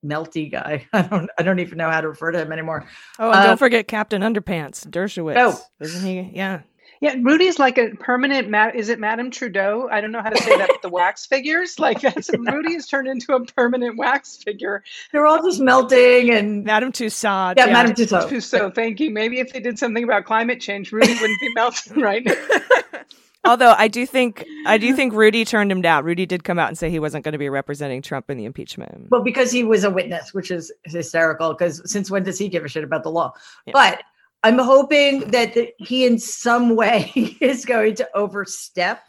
[0.05, 0.87] melty guy.
[0.93, 2.85] I don't I don't even know how to refer to him anymore.
[3.19, 5.35] Oh, and Uh, don't forget Captain Underpants, Dershowitz.
[5.37, 5.59] Oh.
[5.79, 6.31] isn't he?
[6.35, 6.61] Yeah.
[7.01, 8.49] Yeah, Rudy's like a permanent.
[8.49, 9.87] Ma- is it Madame Trudeau?
[9.91, 10.69] I don't know how to say that.
[10.69, 14.83] But the wax figures, like that's Rudy has turned into a permanent wax figure.
[15.11, 17.55] They're all just melting and Madame Tussaud.
[17.57, 18.29] yeah, Madame Tussauds.
[18.29, 19.11] So, so thank you.
[19.11, 22.33] Maybe if they did something about climate change, Rudy wouldn't be melting right now.
[23.45, 26.03] Although I do think I do think Rudy turned him down.
[26.03, 28.45] Rudy did come out and say he wasn't going to be representing Trump in the
[28.45, 29.07] impeachment.
[29.11, 31.53] Well, because he was a witness, which is hysterical.
[31.53, 33.33] Because since when does he give a shit about the law?
[33.67, 33.73] Yeah.
[33.73, 34.01] But
[34.45, 39.03] I'm hoping that the, he, in some way, is going to overstep,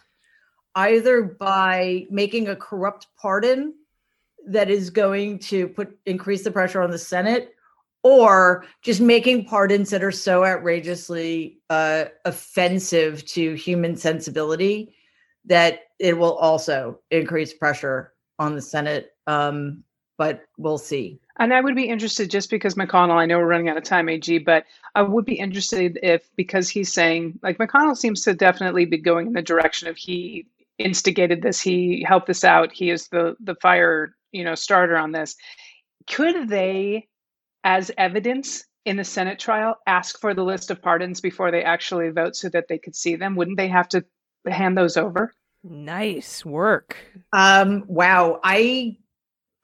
[0.75, 3.75] either by making a corrupt pardon
[4.49, 7.55] that is going to put increase the pressure on the Senate,
[8.03, 14.95] or just making pardons that are so outrageously uh, offensive to human sensibility
[15.45, 19.11] that it will also increase pressure on the Senate.
[19.27, 19.85] Um,
[20.17, 21.21] but we'll see.
[21.39, 24.09] And I would be interested just because McConnell, I know we're running out of time,
[24.09, 24.65] AG, but
[24.95, 29.29] I would be interested if, because he's saying, like, McConnell seems to definitely be going
[29.29, 30.47] in the direction of he
[30.79, 35.13] instigated this, he helped this out, he is the the fire, you know, starter on
[35.13, 35.37] this.
[36.07, 37.09] Could they,
[37.65, 42.11] as evidence in the Senate trial, ask for the list of pardons before they actually
[42.11, 43.37] vote so that they could see them?
[43.37, 44.05] Wouldn't they have to
[44.47, 45.33] hand those over?
[45.65, 46.97] Nice work.
[47.33, 48.99] Um, wow, I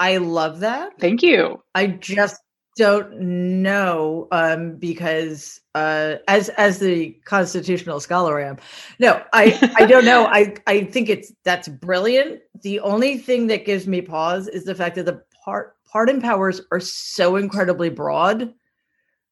[0.03, 0.99] I love that.
[0.99, 1.63] Thank you.
[1.77, 2.41] I just
[2.77, 3.21] don't
[3.63, 8.57] know um because uh as as the constitutional scholar I am
[8.99, 13.67] no I I don't know I I think it's that's brilliant the only thing that
[13.67, 18.53] gives me pause is the fact that the part pardon powers are so incredibly broad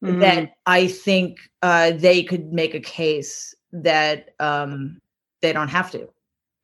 [0.02, 0.20] Mm.
[0.20, 4.98] that I think uh they could make a case that um
[5.42, 6.08] they don't have to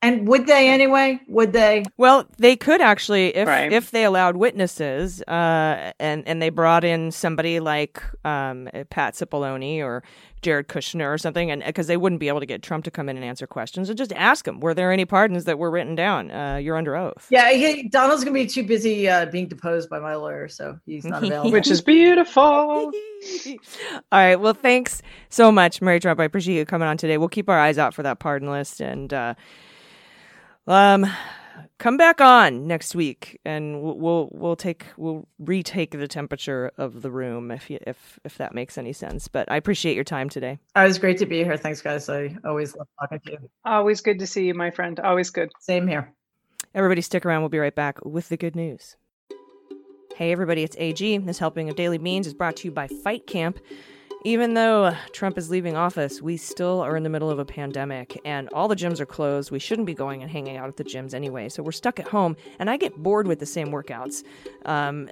[0.03, 3.73] and would they anyway would they Well, they could actually, if Right.
[3.73, 9.83] if they allowed witnesses, uh, and and they brought in somebody like um, Pat Cipollone
[9.83, 10.03] or
[10.43, 13.09] Jared Kushner or something, and because they wouldn't be able to get Trump to come
[13.09, 15.95] in and answer questions, and just ask them, were there any pardons that were written
[15.95, 16.31] down?
[16.31, 17.27] Uh, you're under oath.
[17.31, 21.05] Yeah, he, Donald's gonna be too busy uh, being deposed by my lawyer, so he's
[21.05, 21.51] not available.
[21.51, 22.43] Which is beautiful.
[22.43, 22.93] All
[24.13, 24.37] right.
[24.37, 26.21] Well, thanks so much, Mary Trump.
[26.21, 27.19] I appreciate you coming on today.
[27.19, 29.35] We'll keep our eyes out for that pardon list and uh,
[30.75, 31.07] um,
[31.79, 37.03] come back on next week, and we'll we'll, we'll take we'll retake the temperature of
[37.03, 39.29] the room if you, if if that makes any sense.
[39.29, 40.59] But I appreciate your time today.
[40.75, 41.57] It was great to be here.
[41.57, 42.09] Thanks, guys.
[42.09, 43.51] I always love talking to you.
[43.65, 44.99] Always good to see you, my friend.
[45.01, 45.51] Always good.
[45.61, 46.13] Same here.
[46.75, 47.43] Everybody, stick around.
[47.43, 48.97] We'll be right back with the good news.
[50.17, 51.19] Hey, everybody, it's AG.
[51.19, 53.59] This helping of Daily Beans is brought to you by Fight Camp.
[54.27, 58.21] Even though Trump is leaving office, we still are in the middle of a pandemic
[58.25, 59.53] and all the gyms are closed.
[59.53, 61.49] We shouldn't be going and hanging out at the gyms anyway.
[61.49, 64.25] So we're stuck at home, and I get bored with the same workouts
[64.65, 65.09] um,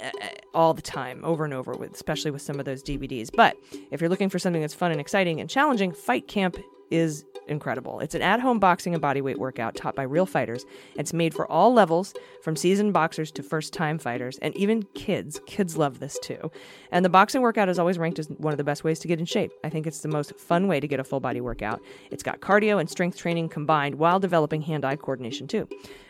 [0.53, 3.31] all the time, over and over, with, especially with some of those DVDs.
[3.33, 3.57] But
[3.93, 6.57] if you're looking for something that's fun and exciting and challenging, Fight Camp
[6.91, 8.01] is incredible.
[8.01, 10.65] It's an at home boxing and bodyweight workout taught by real fighters.
[10.97, 15.41] It's made for all levels, from seasoned boxers to first time fighters, and even kids.
[15.47, 16.51] Kids love this too.
[16.91, 19.19] And the boxing workout is always ranked as one of the best ways to get
[19.19, 19.53] in shape.
[19.63, 21.81] I think it's the most fun way to get a full body workout.
[22.11, 25.69] It's got cardio and strength training combined while developing hand eye coordination too.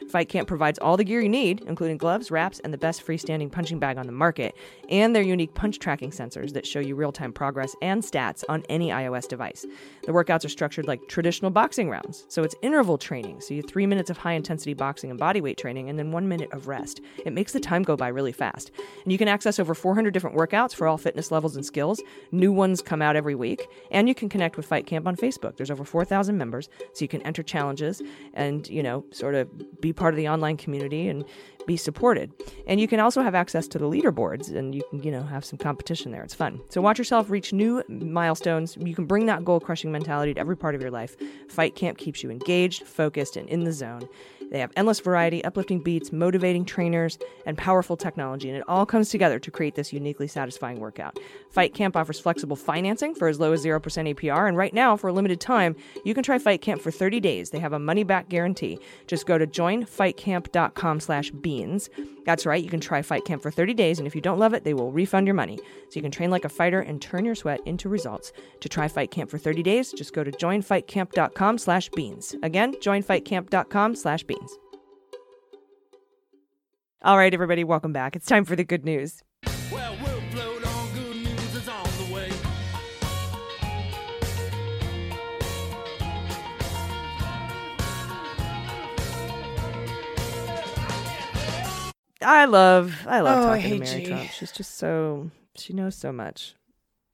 [0.08, 3.50] Fight Camp provides all the gear you need, including gloves, wraps, and the best freestanding
[3.50, 4.54] punching bag on the market,
[4.88, 8.62] and their unique punch tracking sensors that show you real time progress and stats on
[8.68, 9.66] any iOS device.
[10.04, 13.70] The workouts are structured like traditional boxing rounds, so it's interval training, so you have
[13.70, 17.00] three minutes of high intensity boxing and bodyweight training, and then one minute of rest.
[17.24, 18.70] It makes the time go by really fast.
[19.02, 22.02] And you can access over 400 different workouts for all fitness levels and skills.
[22.30, 25.56] New ones come out every week, and you can connect with Fight Camp on Facebook.
[25.56, 28.02] There's over 4,000 members, so you can enter challenges
[28.34, 31.24] and, you know, sort of be part of the online community and
[31.66, 32.30] be supported.
[32.66, 35.44] And you can also have access to the leaderboards and you can, you know, have
[35.44, 36.22] some competition there.
[36.22, 36.60] It's fun.
[36.68, 38.76] So watch yourself reach new milestones.
[38.78, 41.16] You can bring that goal crushing mentality to every part of your life.
[41.48, 44.08] Fight Camp keeps you engaged, focused, and in the zone.
[44.50, 49.08] They have endless variety, uplifting beats, motivating trainers, and powerful technology, and it all comes
[49.08, 51.18] together to create this uniquely satisfying workout.
[51.50, 55.08] Fight Camp offers flexible financing for as low as 0% APR, and right now, for
[55.08, 55.74] a limited time,
[56.04, 57.50] you can try Fight Camp for 30 days.
[57.50, 58.78] They have a money-back guarantee.
[59.06, 59.46] Just go to
[59.84, 61.90] joinfightcamp.com slash beans.
[62.24, 64.54] That's right, you can try Fight Camp for 30 days, and if you don't love
[64.54, 65.56] it, they will refund your money.
[65.56, 68.32] So you can train like a fighter and turn your sweat into results.
[68.60, 72.34] To try Fight Camp for 30 days, just go to joinfightcamp.com slash beans.
[72.42, 74.58] Again, joinfightcamp.com slash beans.
[77.02, 78.16] All right, everybody, welcome back.
[78.16, 79.22] It's time for the good news.
[79.70, 80.20] Well, we'll
[92.24, 94.06] I love, I love Oh, talking to Mary G.
[94.06, 94.30] Trump.
[94.30, 96.54] She's just so, she knows so much.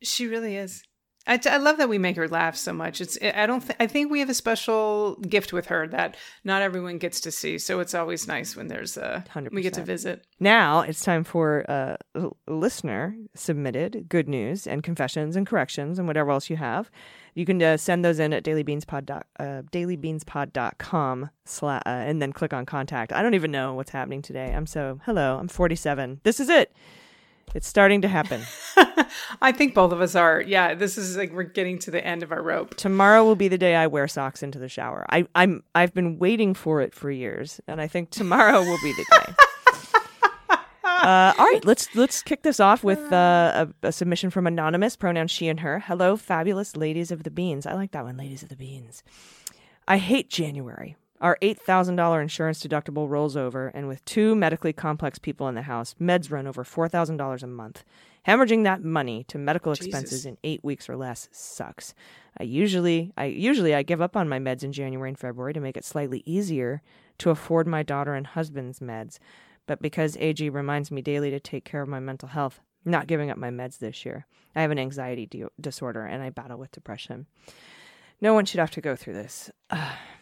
[0.02, 0.82] She really is.
[1.26, 3.00] I, I love that we make her laugh so much.
[3.02, 6.62] It's I don't th- I think we have a special gift with her that not
[6.62, 7.58] everyone gets to see.
[7.58, 10.26] So it's always nice when there's a hundred we get to visit.
[10.40, 16.08] Now it's time for uh, a listener submitted good news and confessions and corrections and
[16.08, 16.90] whatever else you have.
[17.34, 22.32] You can uh, send those in at dailybeanspod dot, uh, dailybeanspod.com sla- uh, and then
[22.32, 23.12] click on contact.
[23.12, 24.52] I don't even know what's happening today.
[24.54, 26.20] I'm so, hello, I'm 47.
[26.22, 26.72] This is it.
[27.54, 28.42] It's starting to happen.
[29.42, 30.40] I think both of us are.
[30.40, 32.76] Yeah, this is like we're getting to the end of our rope.
[32.76, 35.04] tomorrow will be the day I wear socks into the shower.
[35.10, 38.92] I, I'm I've been waiting for it for years, and I think tomorrow will be
[38.92, 39.34] the day.
[41.02, 44.96] Uh, all right, let's let's kick this off with uh, a, a submission from anonymous,
[44.96, 45.78] pronoun she and her.
[45.80, 47.66] Hello, fabulous ladies of the beans.
[47.66, 49.02] I like that one, ladies of the beans.
[49.88, 50.96] I hate January.
[51.20, 55.94] Our $8,000 insurance deductible rolls over, and with two medically complex people in the house,
[56.00, 57.84] meds run over $4,000 a month.
[58.26, 60.24] Hemorrhaging that money to medical expenses Jesus.
[60.24, 61.94] in eight weeks or less sucks.
[62.38, 65.60] I usually, I usually I give up on my meds in January and February to
[65.60, 66.80] make it slightly easier
[67.18, 69.18] to afford my daughter and husband's meds.
[69.70, 73.30] But because AG reminds me daily to take care of my mental health, not giving
[73.30, 74.26] up my meds this year.
[74.56, 77.26] I have an anxiety di- disorder and I battle with depression.
[78.20, 79.48] No one should have to go through this.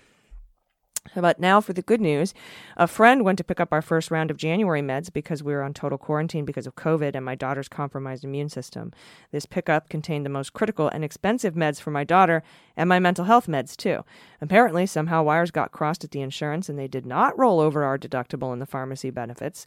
[1.15, 2.35] But now for the good news.
[2.77, 5.63] A friend went to pick up our first round of January meds because we were
[5.63, 8.93] on total quarantine because of COVID and my daughter's compromised immune system.
[9.33, 12.43] This pickup contained the most critical and expensive meds for my daughter
[12.77, 14.05] and my mental health meds too.
[14.41, 17.99] Apparently, somehow wires got crossed at the insurance and they did not roll over our
[17.99, 19.67] deductible in the pharmacy benefits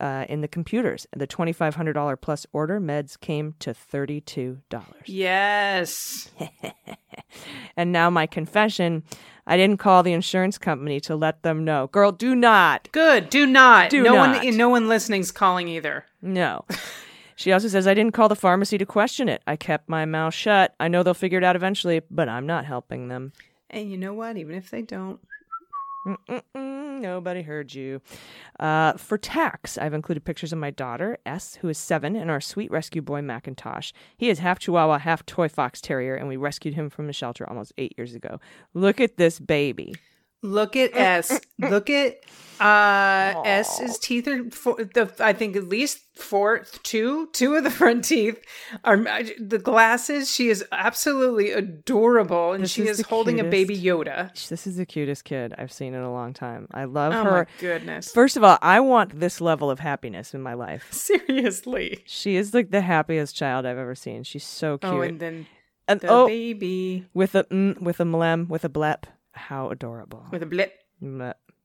[0.00, 1.06] uh, in the computers.
[1.14, 4.60] The $2,500 plus order meds came to $32.
[5.06, 6.30] Yes.
[7.76, 9.04] And now my confession
[9.46, 11.88] I didn't call the insurance company to let them know.
[11.88, 12.88] Girl, do not.
[12.92, 13.28] Good.
[13.28, 13.90] Do not.
[13.90, 14.44] Do no not.
[14.44, 16.04] one no one listening's calling either.
[16.20, 16.64] No.
[17.36, 19.42] she also says, I didn't call the pharmacy to question it.
[19.46, 20.74] I kept my mouth shut.
[20.78, 23.32] I know they'll figure it out eventually, but I'm not helping them.
[23.68, 24.36] And you know what?
[24.36, 25.18] Even if they don't,
[26.06, 28.00] Mm-mm, nobody heard you.
[28.58, 32.40] Uh, for tax, I've included pictures of my daughter, S, who is seven, and our
[32.40, 33.92] sweet rescue boy, Macintosh.
[34.16, 37.48] He is half Chihuahua, half Toy Fox Terrier, and we rescued him from a shelter
[37.48, 38.40] almost eight years ago.
[38.74, 39.94] Look at this baby.
[40.42, 41.40] Look at S.
[41.58, 42.16] look at
[42.60, 47.70] uh S's teeth are four, the I think at least four, two, two of the
[47.70, 48.40] front teeth
[48.84, 50.30] are the glasses.
[50.32, 53.76] She is absolutely adorable, and This she is is, holding a baby.
[53.76, 54.30] Yoda.
[54.48, 56.68] This is the cutest kid I've seen in a long time.
[56.72, 57.20] I love her.
[57.20, 57.30] Oh her.
[57.30, 58.12] my goodness!
[58.12, 60.86] First of all, I want this level of happiness in my life.
[60.92, 62.04] Seriously.
[62.06, 64.22] She is like the happiest child I've ever seen.
[64.22, 64.92] She's so cute.
[64.92, 65.46] Oh, and then
[65.88, 69.04] And- the oh, baby with a mm, with a mlem, with a blep.
[69.32, 70.26] How adorable.
[70.30, 70.74] with a blip.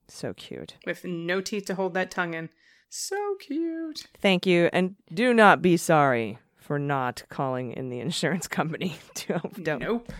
[0.07, 0.75] So cute.
[0.85, 2.49] with no teeth to hold that tongue in.
[2.89, 4.07] So cute.
[4.21, 8.97] Thank you, and do not be sorry for not calling in the insurance company.
[9.27, 10.11] don't don't Nope.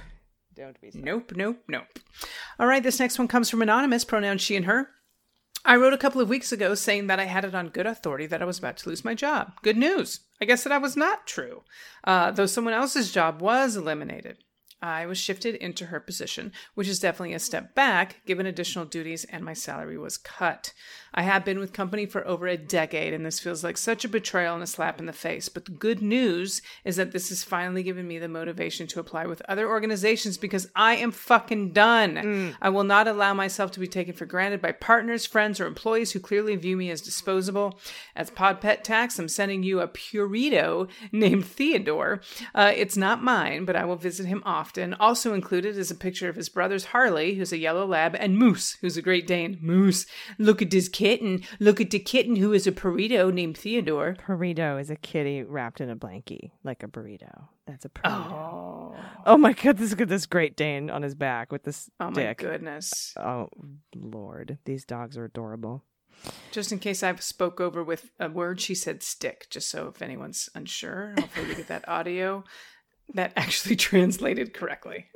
[0.55, 1.03] don't be sorry.
[1.03, 1.85] Nope, nope, nope.
[2.59, 4.89] All right, this next one comes from anonymous, pronoun she and her.
[5.65, 8.25] I wrote a couple of weeks ago saying that I had it on good authority
[8.27, 9.53] that I was about to lose my job.
[9.63, 10.21] Good news.
[10.41, 11.63] I guess that I was not true,
[12.03, 14.37] uh, though someone else's job was eliminated.
[14.81, 19.25] I was shifted into her position, which is definitely a step back given additional duties
[19.25, 20.73] and my salary was cut.
[21.17, 24.09] I have been with company for over a decade and this feels like such a
[24.09, 25.49] betrayal and a slap in the face.
[25.49, 29.25] But the good news is that this has finally given me the motivation to apply
[29.25, 32.55] with other organizations because I am fucking done.
[32.61, 36.11] I will not allow myself to be taken for granted by partners, friends, or employees
[36.11, 37.79] who clearly view me as disposable.
[38.15, 42.21] As Pod Pet Tax, I'm sending you a Purito named Theodore.
[42.53, 44.93] Uh, it's not mine, but I will visit him often.
[44.93, 48.77] Also included is a picture of his brothers Harley, who's a yellow lab, and Moose,
[48.81, 49.57] who's a Great Dane.
[49.61, 50.05] Moose,
[50.37, 51.41] look at this kitten.
[51.59, 54.15] Look at the kitten who is a burrito named Theodore.
[54.27, 57.47] Burrito is a kitty wrapped in a blankie, like a burrito.
[57.65, 58.31] That's a burrito.
[58.31, 58.95] Oh,
[59.25, 62.13] Oh, my god, this got this Great Dane on his back with this oh my
[62.13, 62.37] dick.
[62.39, 63.13] goodness.
[63.17, 63.49] Oh
[63.95, 65.83] lord, these dogs are adorable.
[66.51, 70.01] Just in case I spoke over with a word, she said stick, just so if
[70.01, 72.43] anyone's unsure, hopefully we get that audio
[73.13, 75.07] that actually translated correctly.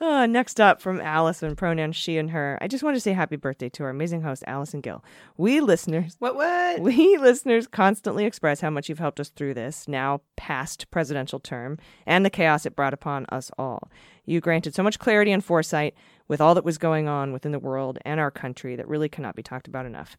[0.00, 2.58] Uh, next up from Allison, pronouns she and her.
[2.60, 5.04] I just want to say happy birthday to our amazing host, Allison Gill.
[5.36, 6.80] We listeners What, what?
[6.80, 11.78] We listeners constantly express how much you've helped us through this now past presidential term
[12.06, 13.90] and the chaos it brought upon us all.
[14.26, 15.94] You granted so much clarity and foresight
[16.28, 19.36] with all that was going on within the world and our country that really cannot
[19.36, 20.16] be talked about enough.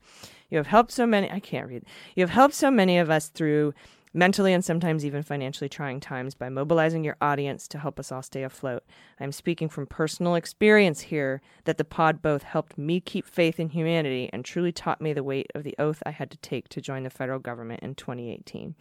[0.49, 1.83] You have helped so many, I can't read.
[2.15, 3.73] You have helped so many of us through
[4.15, 8.21] mentally and sometimes even financially trying times by mobilizing your audience to help us all
[8.21, 8.83] stay afloat.
[9.19, 13.69] I'm speaking from personal experience here that the pod both helped me keep faith in
[13.69, 16.81] humanity and truly taught me the weight of the oath I had to take to
[16.81, 18.75] join the federal government in 2018.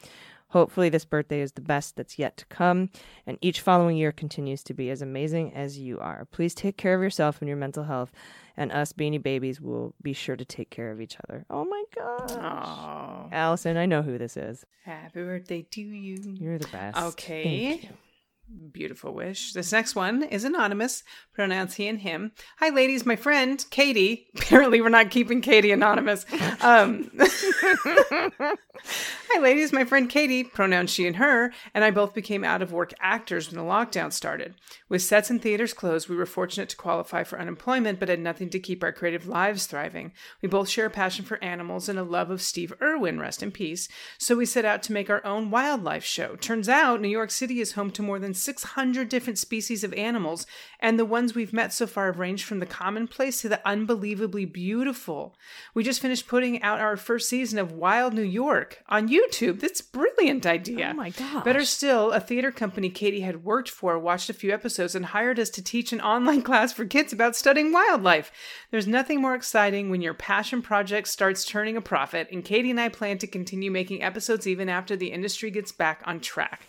[0.54, 2.88] Hopefully, this birthday is the best that's yet to come,
[3.26, 6.28] and each following year continues to be as amazing as you are.
[6.30, 8.12] Please take care of yourself and your mental health,
[8.56, 11.44] and us beanie babies will be sure to take care of each other.
[11.50, 13.28] Oh my gosh.
[13.32, 14.64] Allison, I know who this is.
[14.84, 16.36] happy birthday to you.
[16.38, 16.98] You're the best.
[16.98, 17.90] Okay.
[18.72, 19.54] Beautiful wish.
[19.54, 22.32] This next one is anonymous, pronouns he and him.
[22.58, 23.06] Hi, ladies.
[23.06, 24.26] My friend Katie.
[24.36, 26.26] Apparently, we're not keeping Katie anonymous.
[26.60, 27.10] Um,
[29.30, 29.72] Hi, ladies.
[29.72, 33.48] My friend Katie, pronouns she and her, and I both became out of work actors
[33.48, 34.54] when the lockdown started.
[34.90, 38.50] With sets and theaters closed, we were fortunate to qualify for unemployment, but had nothing
[38.50, 40.12] to keep our creative lives thriving.
[40.42, 43.52] We both share a passion for animals and a love of Steve Irwin, rest in
[43.52, 43.88] peace.
[44.18, 46.36] So we set out to make our own wildlife show.
[46.36, 50.46] Turns out, New York City is home to more than 600 different species of animals,
[50.80, 54.46] and the ones we've met so far have ranged from the commonplace to the unbelievably
[54.46, 55.36] beautiful.
[55.74, 59.60] We just finished putting out our first season of Wild New York on YouTube.
[59.60, 60.90] That's a brilliant idea.
[60.92, 61.44] Oh my gosh.
[61.44, 65.38] Better still, a theater company Katie had worked for watched a few episodes and hired
[65.38, 68.30] us to teach an online class for kids about studying wildlife.
[68.70, 72.80] There's nothing more exciting when your passion project starts turning a profit, and Katie and
[72.80, 76.62] I plan to continue making episodes even after the industry gets back on track.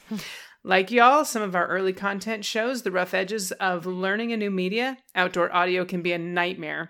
[0.68, 4.50] Like y'all, some of our early content shows the rough edges of learning a new
[4.50, 4.98] media.
[5.14, 6.90] Outdoor audio can be a nightmare.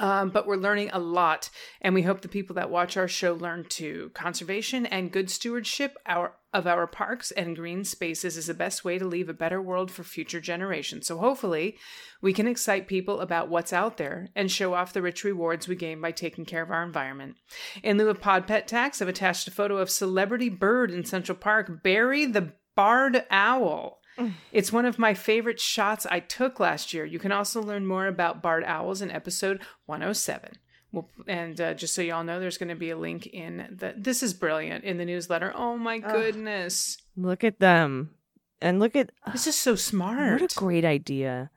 [0.00, 1.48] Um, but we're learning a lot,
[1.80, 4.10] and we hope the people that watch our show learn too.
[4.14, 8.98] Conservation and good stewardship our, of our parks and green spaces is the best way
[8.98, 11.06] to leave a better world for future generations.
[11.06, 11.78] So hopefully,
[12.20, 15.76] we can excite people about what's out there and show off the rich rewards we
[15.76, 17.36] gain by taking care of our environment.
[17.80, 21.38] In lieu of pod pet tax, I've attached a photo of celebrity bird in Central
[21.38, 24.00] Park, Barry the barred owl.
[24.52, 27.04] It's one of my favorite shots I took last year.
[27.04, 30.52] You can also learn more about barred owls in episode 107.
[30.92, 33.94] Well, and uh, just so y'all know, there's going to be a link in the.
[33.96, 35.52] This is brilliant in the newsletter.
[35.56, 38.10] Oh my goodness, Look at them.
[38.60, 40.40] And look at this is so smart.
[40.40, 41.50] What a great idea.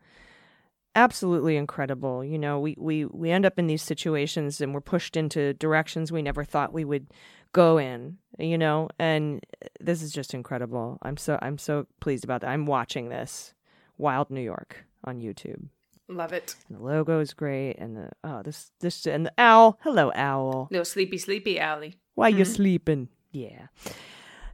[0.95, 2.23] Absolutely incredible.
[2.23, 6.11] You know, we, we, we end up in these situations and we're pushed into directions
[6.11, 7.07] we never thought we would
[7.51, 9.45] go in, you know, and
[9.79, 10.97] this is just incredible.
[11.01, 12.49] I'm so I'm so pleased about that.
[12.49, 13.53] I'm watching this.
[13.97, 15.69] Wild New York on YouTube.
[16.07, 16.55] Love it.
[16.69, 19.77] And the logo is great and the oh this this and the owl.
[19.81, 20.67] Hello owl.
[20.71, 21.95] Little sleepy, sleepy alley.
[22.15, 22.53] Why you mm-hmm.
[22.53, 23.09] sleeping?
[23.31, 23.67] Yeah.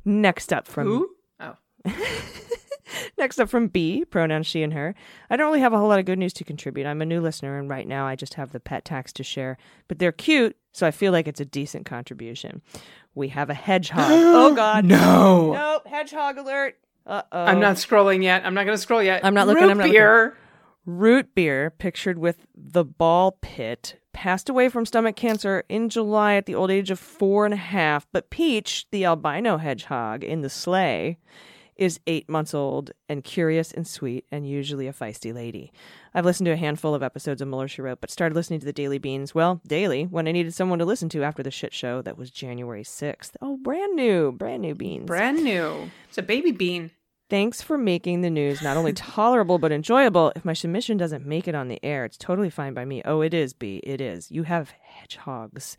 [0.05, 1.09] Next up from Who?
[1.39, 1.55] Oh,
[3.17, 4.95] Next up from B, pronouns she and her.
[5.29, 6.87] I don't really have a whole lot of good news to contribute.
[6.87, 9.57] I'm a new listener, and right now I just have the pet tax to share.
[9.87, 12.61] But they're cute, so I feel like it's a decent contribution.
[13.13, 14.05] We have a hedgehog.
[14.09, 14.85] oh, God.
[14.85, 15.53] no.
[15.53, 15.87] Nope.
[15.87, 16.77] Hedgehog alert.
[17.05, 17.43] Uh oh.
[17.43, 18.45] I'm not scrolling yet.
[18.45, 19.25] I'm not going to scroll yet.
[19.25, 20.37] I'm not looking, Root I'm not beer.
[20.85, 26.45] Root beer, pictured with the ball pit, passed away from stomach cancer in July at
[26.45, 28.05] the old age of four and a half.
[28.11, 31.19] But Peach, the albino hedgehog in the sleigh,
[31.75, 35.71] is eight months old and curious and sweet and usually a feisty lady.
[36.13, 38.65] I've listened to a handful of episodes of Mueller She Wrote, but started listening to
[38.65, 41.73] the Daily Beans, well, daily, when I needed someone to listen to after the shit
[41.73, 43.31] show that was January 6th.
[43.41, 45.05] Oh, brand new, brand new beans.
[45.07, 45.89] Brand new.
[46.07, 46.91] It's a baby bean.
[47.29, 50.31] Thanks for making the news not only tolerable but enjoyable.
[50.35, 53.01] If my submission doesn't make it on the air, it's totally fine by me.
[53.05, 53.77] Oh, it is, B.
[53.83, 54.29] It is.
[54.29, 55.75] You have hedgehogs.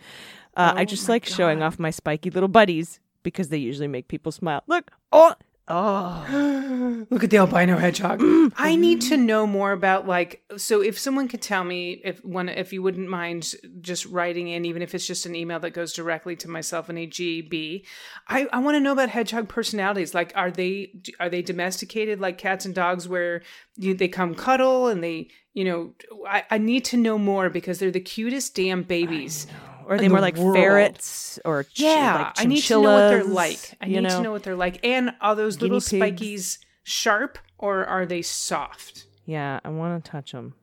[0.56, 3.86] Uh, I Oh just my like showing off my spiky little buddies because they usually
[3.86, 4.64] make people smile.
[4.66, 5.34] Look, oh,
[5.66, 8.20] Oh, Look at the albino hedgehog.
[8.20, 8.52] Mm.
[8.56, 12.50] I need to know more about like so if someone could tell me if one
[12.50, 15.94] if you wouldn't mind just writing in even if it's just an email that goes
[15.94, 17.82] directly to myself and a GB.
[18.28, 20.14] I I want to know about hedgehog personalities.
[20.14, 23.42] Like are they are they domesticated like cats and dogs where
[23.76, 25.94] you, they come cuddle and they you know
[26.28, 29.46] I, I need to know more because they're the cutest damn babies.
[29.86, 30.56] Or are they in more like world.
[30.56, 33.74] ferrets or ch- Yeah, like I need to know what they're like.
[33.80, 34.08] I need know?
[34.08, 34.84] to know what they're like.
[34.84, 36.20] And are those little Guinea pigs.
[36.20, 39.06] spikies sharp or are they soft?
[39.26, 40.54] Yeah, I want to touch them.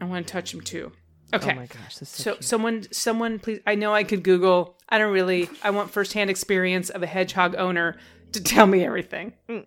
[0.00, 0.92] I want to touch them too.
[1.32, 1.52] Oh okay.
[1.52, 3.60] Oh my gosh, this is so, So someone, someone, please.
[3.66, 4.76] I know I could Google.
[4.88, 5.48] I don't really.
[5.62, 7.96] I want firsthand experience of a hedgehog owner
[8.32, 9.32] to tell me everything.
[9.48, 9.64] Mm.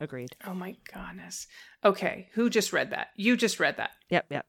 [0.00, 0.36] agreed.
[0.46, 1.46] Oh my goodness.
[1.84, 3.08] Okay, who just read that?
[3.16, 3.92] You just read that.
[4.10, 4.46] Yep, yep.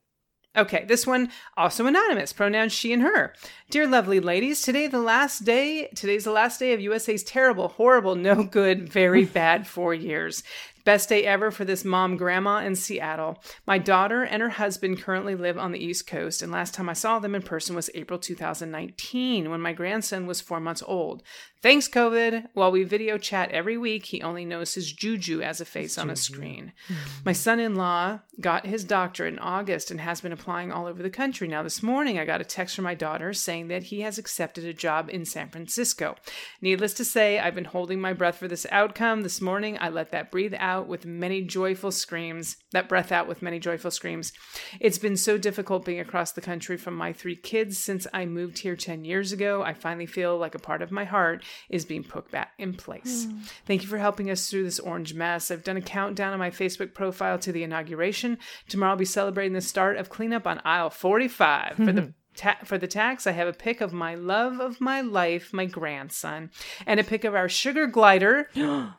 [0.56, 3.34] Okay, this one also anonymous, pronouns she and her.
[3.70, 8.16] Dear lovely ladies, today the last day, today's the last day of USA's terrible, horrible,
[8.16, 10.42] no good, very bad 4 years.
[10.84, 13.44] Best day ever for this mom grandma in Seattle.
[13.68, 16.94] My daughter and her husband currently live on the East Coast, and last time I
[16.94, 21.24] saw them in person was April 2019 when my grandson was 4 months old.
[21.64, 22.50] Thanks COVID.
[22.54, 26.12] While we video chat every week, he only knows his juju as a face on
[26.12, 26.72] a screen.
[26.88, 26.94] Hmm.
[27.26, 31.02] My son in law got his doctorate in August and has been applying all over
[31.02, 31.48] the country.
[31.48, 34.66] Now, this morning, I got a text from my daughter saying that he has accepted
[34.66, 36.16] a job in San Francisco.
[36.62, 39.24] Needless to say, I've been holding my breath for this outcome.
[39.24, 43.42] This morning, I let that breathe out with many joyful screams, that breath out with
[43.42, 44.32] many joyful screams.
[44.80, 48.60] It's been so difficult being across the country from my three kids since I moved
[48.60, 49.64] here 10 years ago.
[49.64, 53.26] I finally feel like a part of my heart is being put back in place.
[53.26, 53.38] Hmm.
[53.66, 55.52] Thank you for helping us through this orange mess.
[55.52, 58.38] I've done a countdown on my Facebook profile to the inauguration.
[58.70, 61.76] Tomorrow I'll be celebrating the start of cleanup on aisle 45.
[61.76, 65.02] For the ta- for the tax, I have a pic of my love of my
[65.02, 66.52] life, my grandson,
[66.86, 68.50] and a pic of our sugar glider.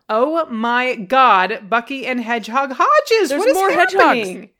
[0.08, 3.30] oh my God, Bucky and Hedgehog Hodges!
[3.30, 4.18] There's what is more hedgehogs.
[4.18, 4.50] happening?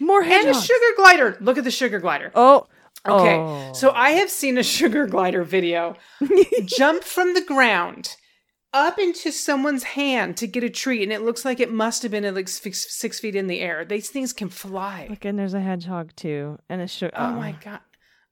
[0.00, 1.36] More And a sugar glider.
[1.40, 2.30] Look at the sugar glider.
[2.34, 2.68] Oh,
[3.06, 3.72] Okay, Oh.
[3.74, 5.94] so I have seen a sugar glider video
[6.64, 8.16] jump from the ground
[8.74, 12.10] up into someone's hand to get a treat, and it looks like it must have
[12.12, 13.84] been at like six, six feet in the air.
[13.84, 15.06] These things can fly.
[15.08, 17.12] Look, and there's a hedgehog too, and a sugar.
[17.16, 17.32] oh uh.
[17.32, 17.80] my god.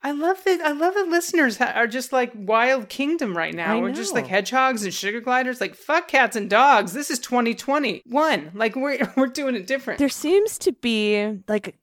[0.03, 0.61] I love that.
[0.61, 3.81] I love that listeners are just like wild kingdom right now.
[3.81, 5.61] We're just like hedgehogs and sugar gliders.
[5.61, 6.93] Like fuck cats and dogs.
[6.93, 8.53] This is 2021.
[8.55, 9.99] Like we're we're doing it different.
[9.99, 11.79] There seems to be like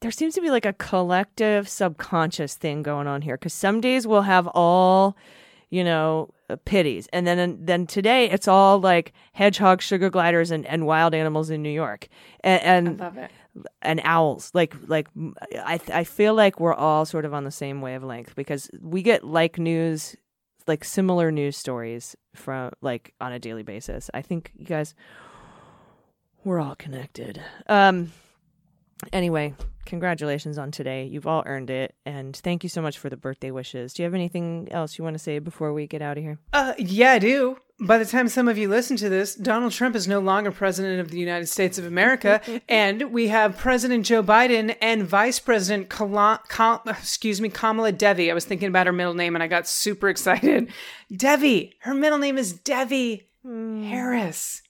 [0.00, 4.06] there seems to be like a collective subconscious thing going on here because some days
[4.06, 5.16] we'll have all
[5.70, 10.64] you know uh, pities and then then today it's all like hedgehog sugar gliders and,
[10.66, 12.08] and wild animals in new york
[12.40, 13.28] and and,
[13.82, 15.08] and owls like like
[15.56, 19.24] I, I feel like we're all sort of on the same wavelength because we get
[19.24, 20.16] like news
[20.68, 24.10] like similar news stories from like on a daily basis.
[24.12, 24.94] I think you guys
[26.44, 27.42] we're all connected.
[27.66, 28.12] Um
[29.12, 29.54] anyway
[29.86, 33.50] congratulations on today you've all earned it and thank you so much for the birthday
[33.50, 36.22] wishes do you have anything else you want to say before we get out of
[36.24, 37.56] here Uh, yeah, I do.
[37.80, 41.00] By the time some of you listen to this, Donald Trump is no longer president
[41.00, 45.88] of the United States of America, and we have President Joe Biden and Vice President
[45.88, 48.32] Kala, Ka- excuse me, Kamala Devi.
[48.32, 50.72] I was thinking about her middle name, and I got super excited.
[51.16, 51.76] Devi.
[51.82, 54.60] Her middle name is Devi Harris.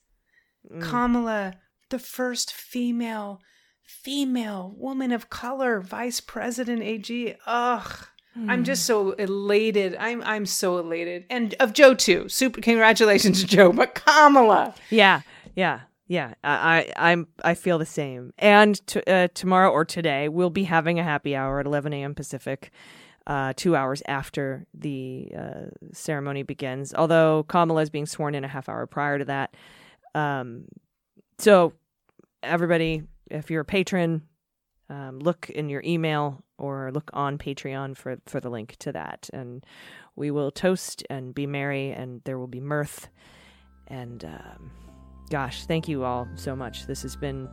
[0.80, 1.54] Kamala,
[1.88, 3.40] the first female
[3.88, 7.36] female woman of color vice president AG.
[7.46, 8.06] Ugh.
[8.46, 9.96] I'm just so elated.
[9.98, 11.24] I'm I'm so elated.
[11.28, 12.28] And of Joe too.
[12.28, 13.72] Super congratulations, to Joe.
[13.72, 14.74] But Kamala.
[14.90, 15.22] yeah
[15.56, 20.28] yeah yeah i, I i'm i feel the same and t- uh, tomorrow or today
[20.28, 22.70] we'll be having a happy hour at 11 a.m pacific
[23.26, 28.48] uh, two hours after the uh, ceremony begins although kamala is being sworn in a
[28.48, 29.54] half hour prior to that
[30.14, 30.64] um,
[31.38, 31.72] so
[32.42, 34.22] everybody if you're a patron
[34.90, 39.28] um, look in your email or look on patreon for for the link to that.
[39.32, 39.64] And
[40.16, 43.08] we will toast and be merry and there will be mirth.
[43.86, 44.70] And um,
[45.30, 46.86] gosh thank you all so much.
[46.86, 47.48] This has been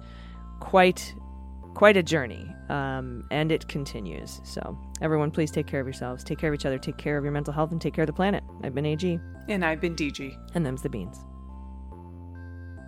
[0.59, 1.13] quite
[1.73, 4.39] quite a journey um, and it continues.
[4.45, 7.23] So everyone please take care of yourselves take care of each other take care of
[7.25, 8.43] your mental health and take care of the planet.
[8.63, 9.19] I've been ag
[9.49, 10.33] And I've been DG.
[10.55, 11.17] and them's the beans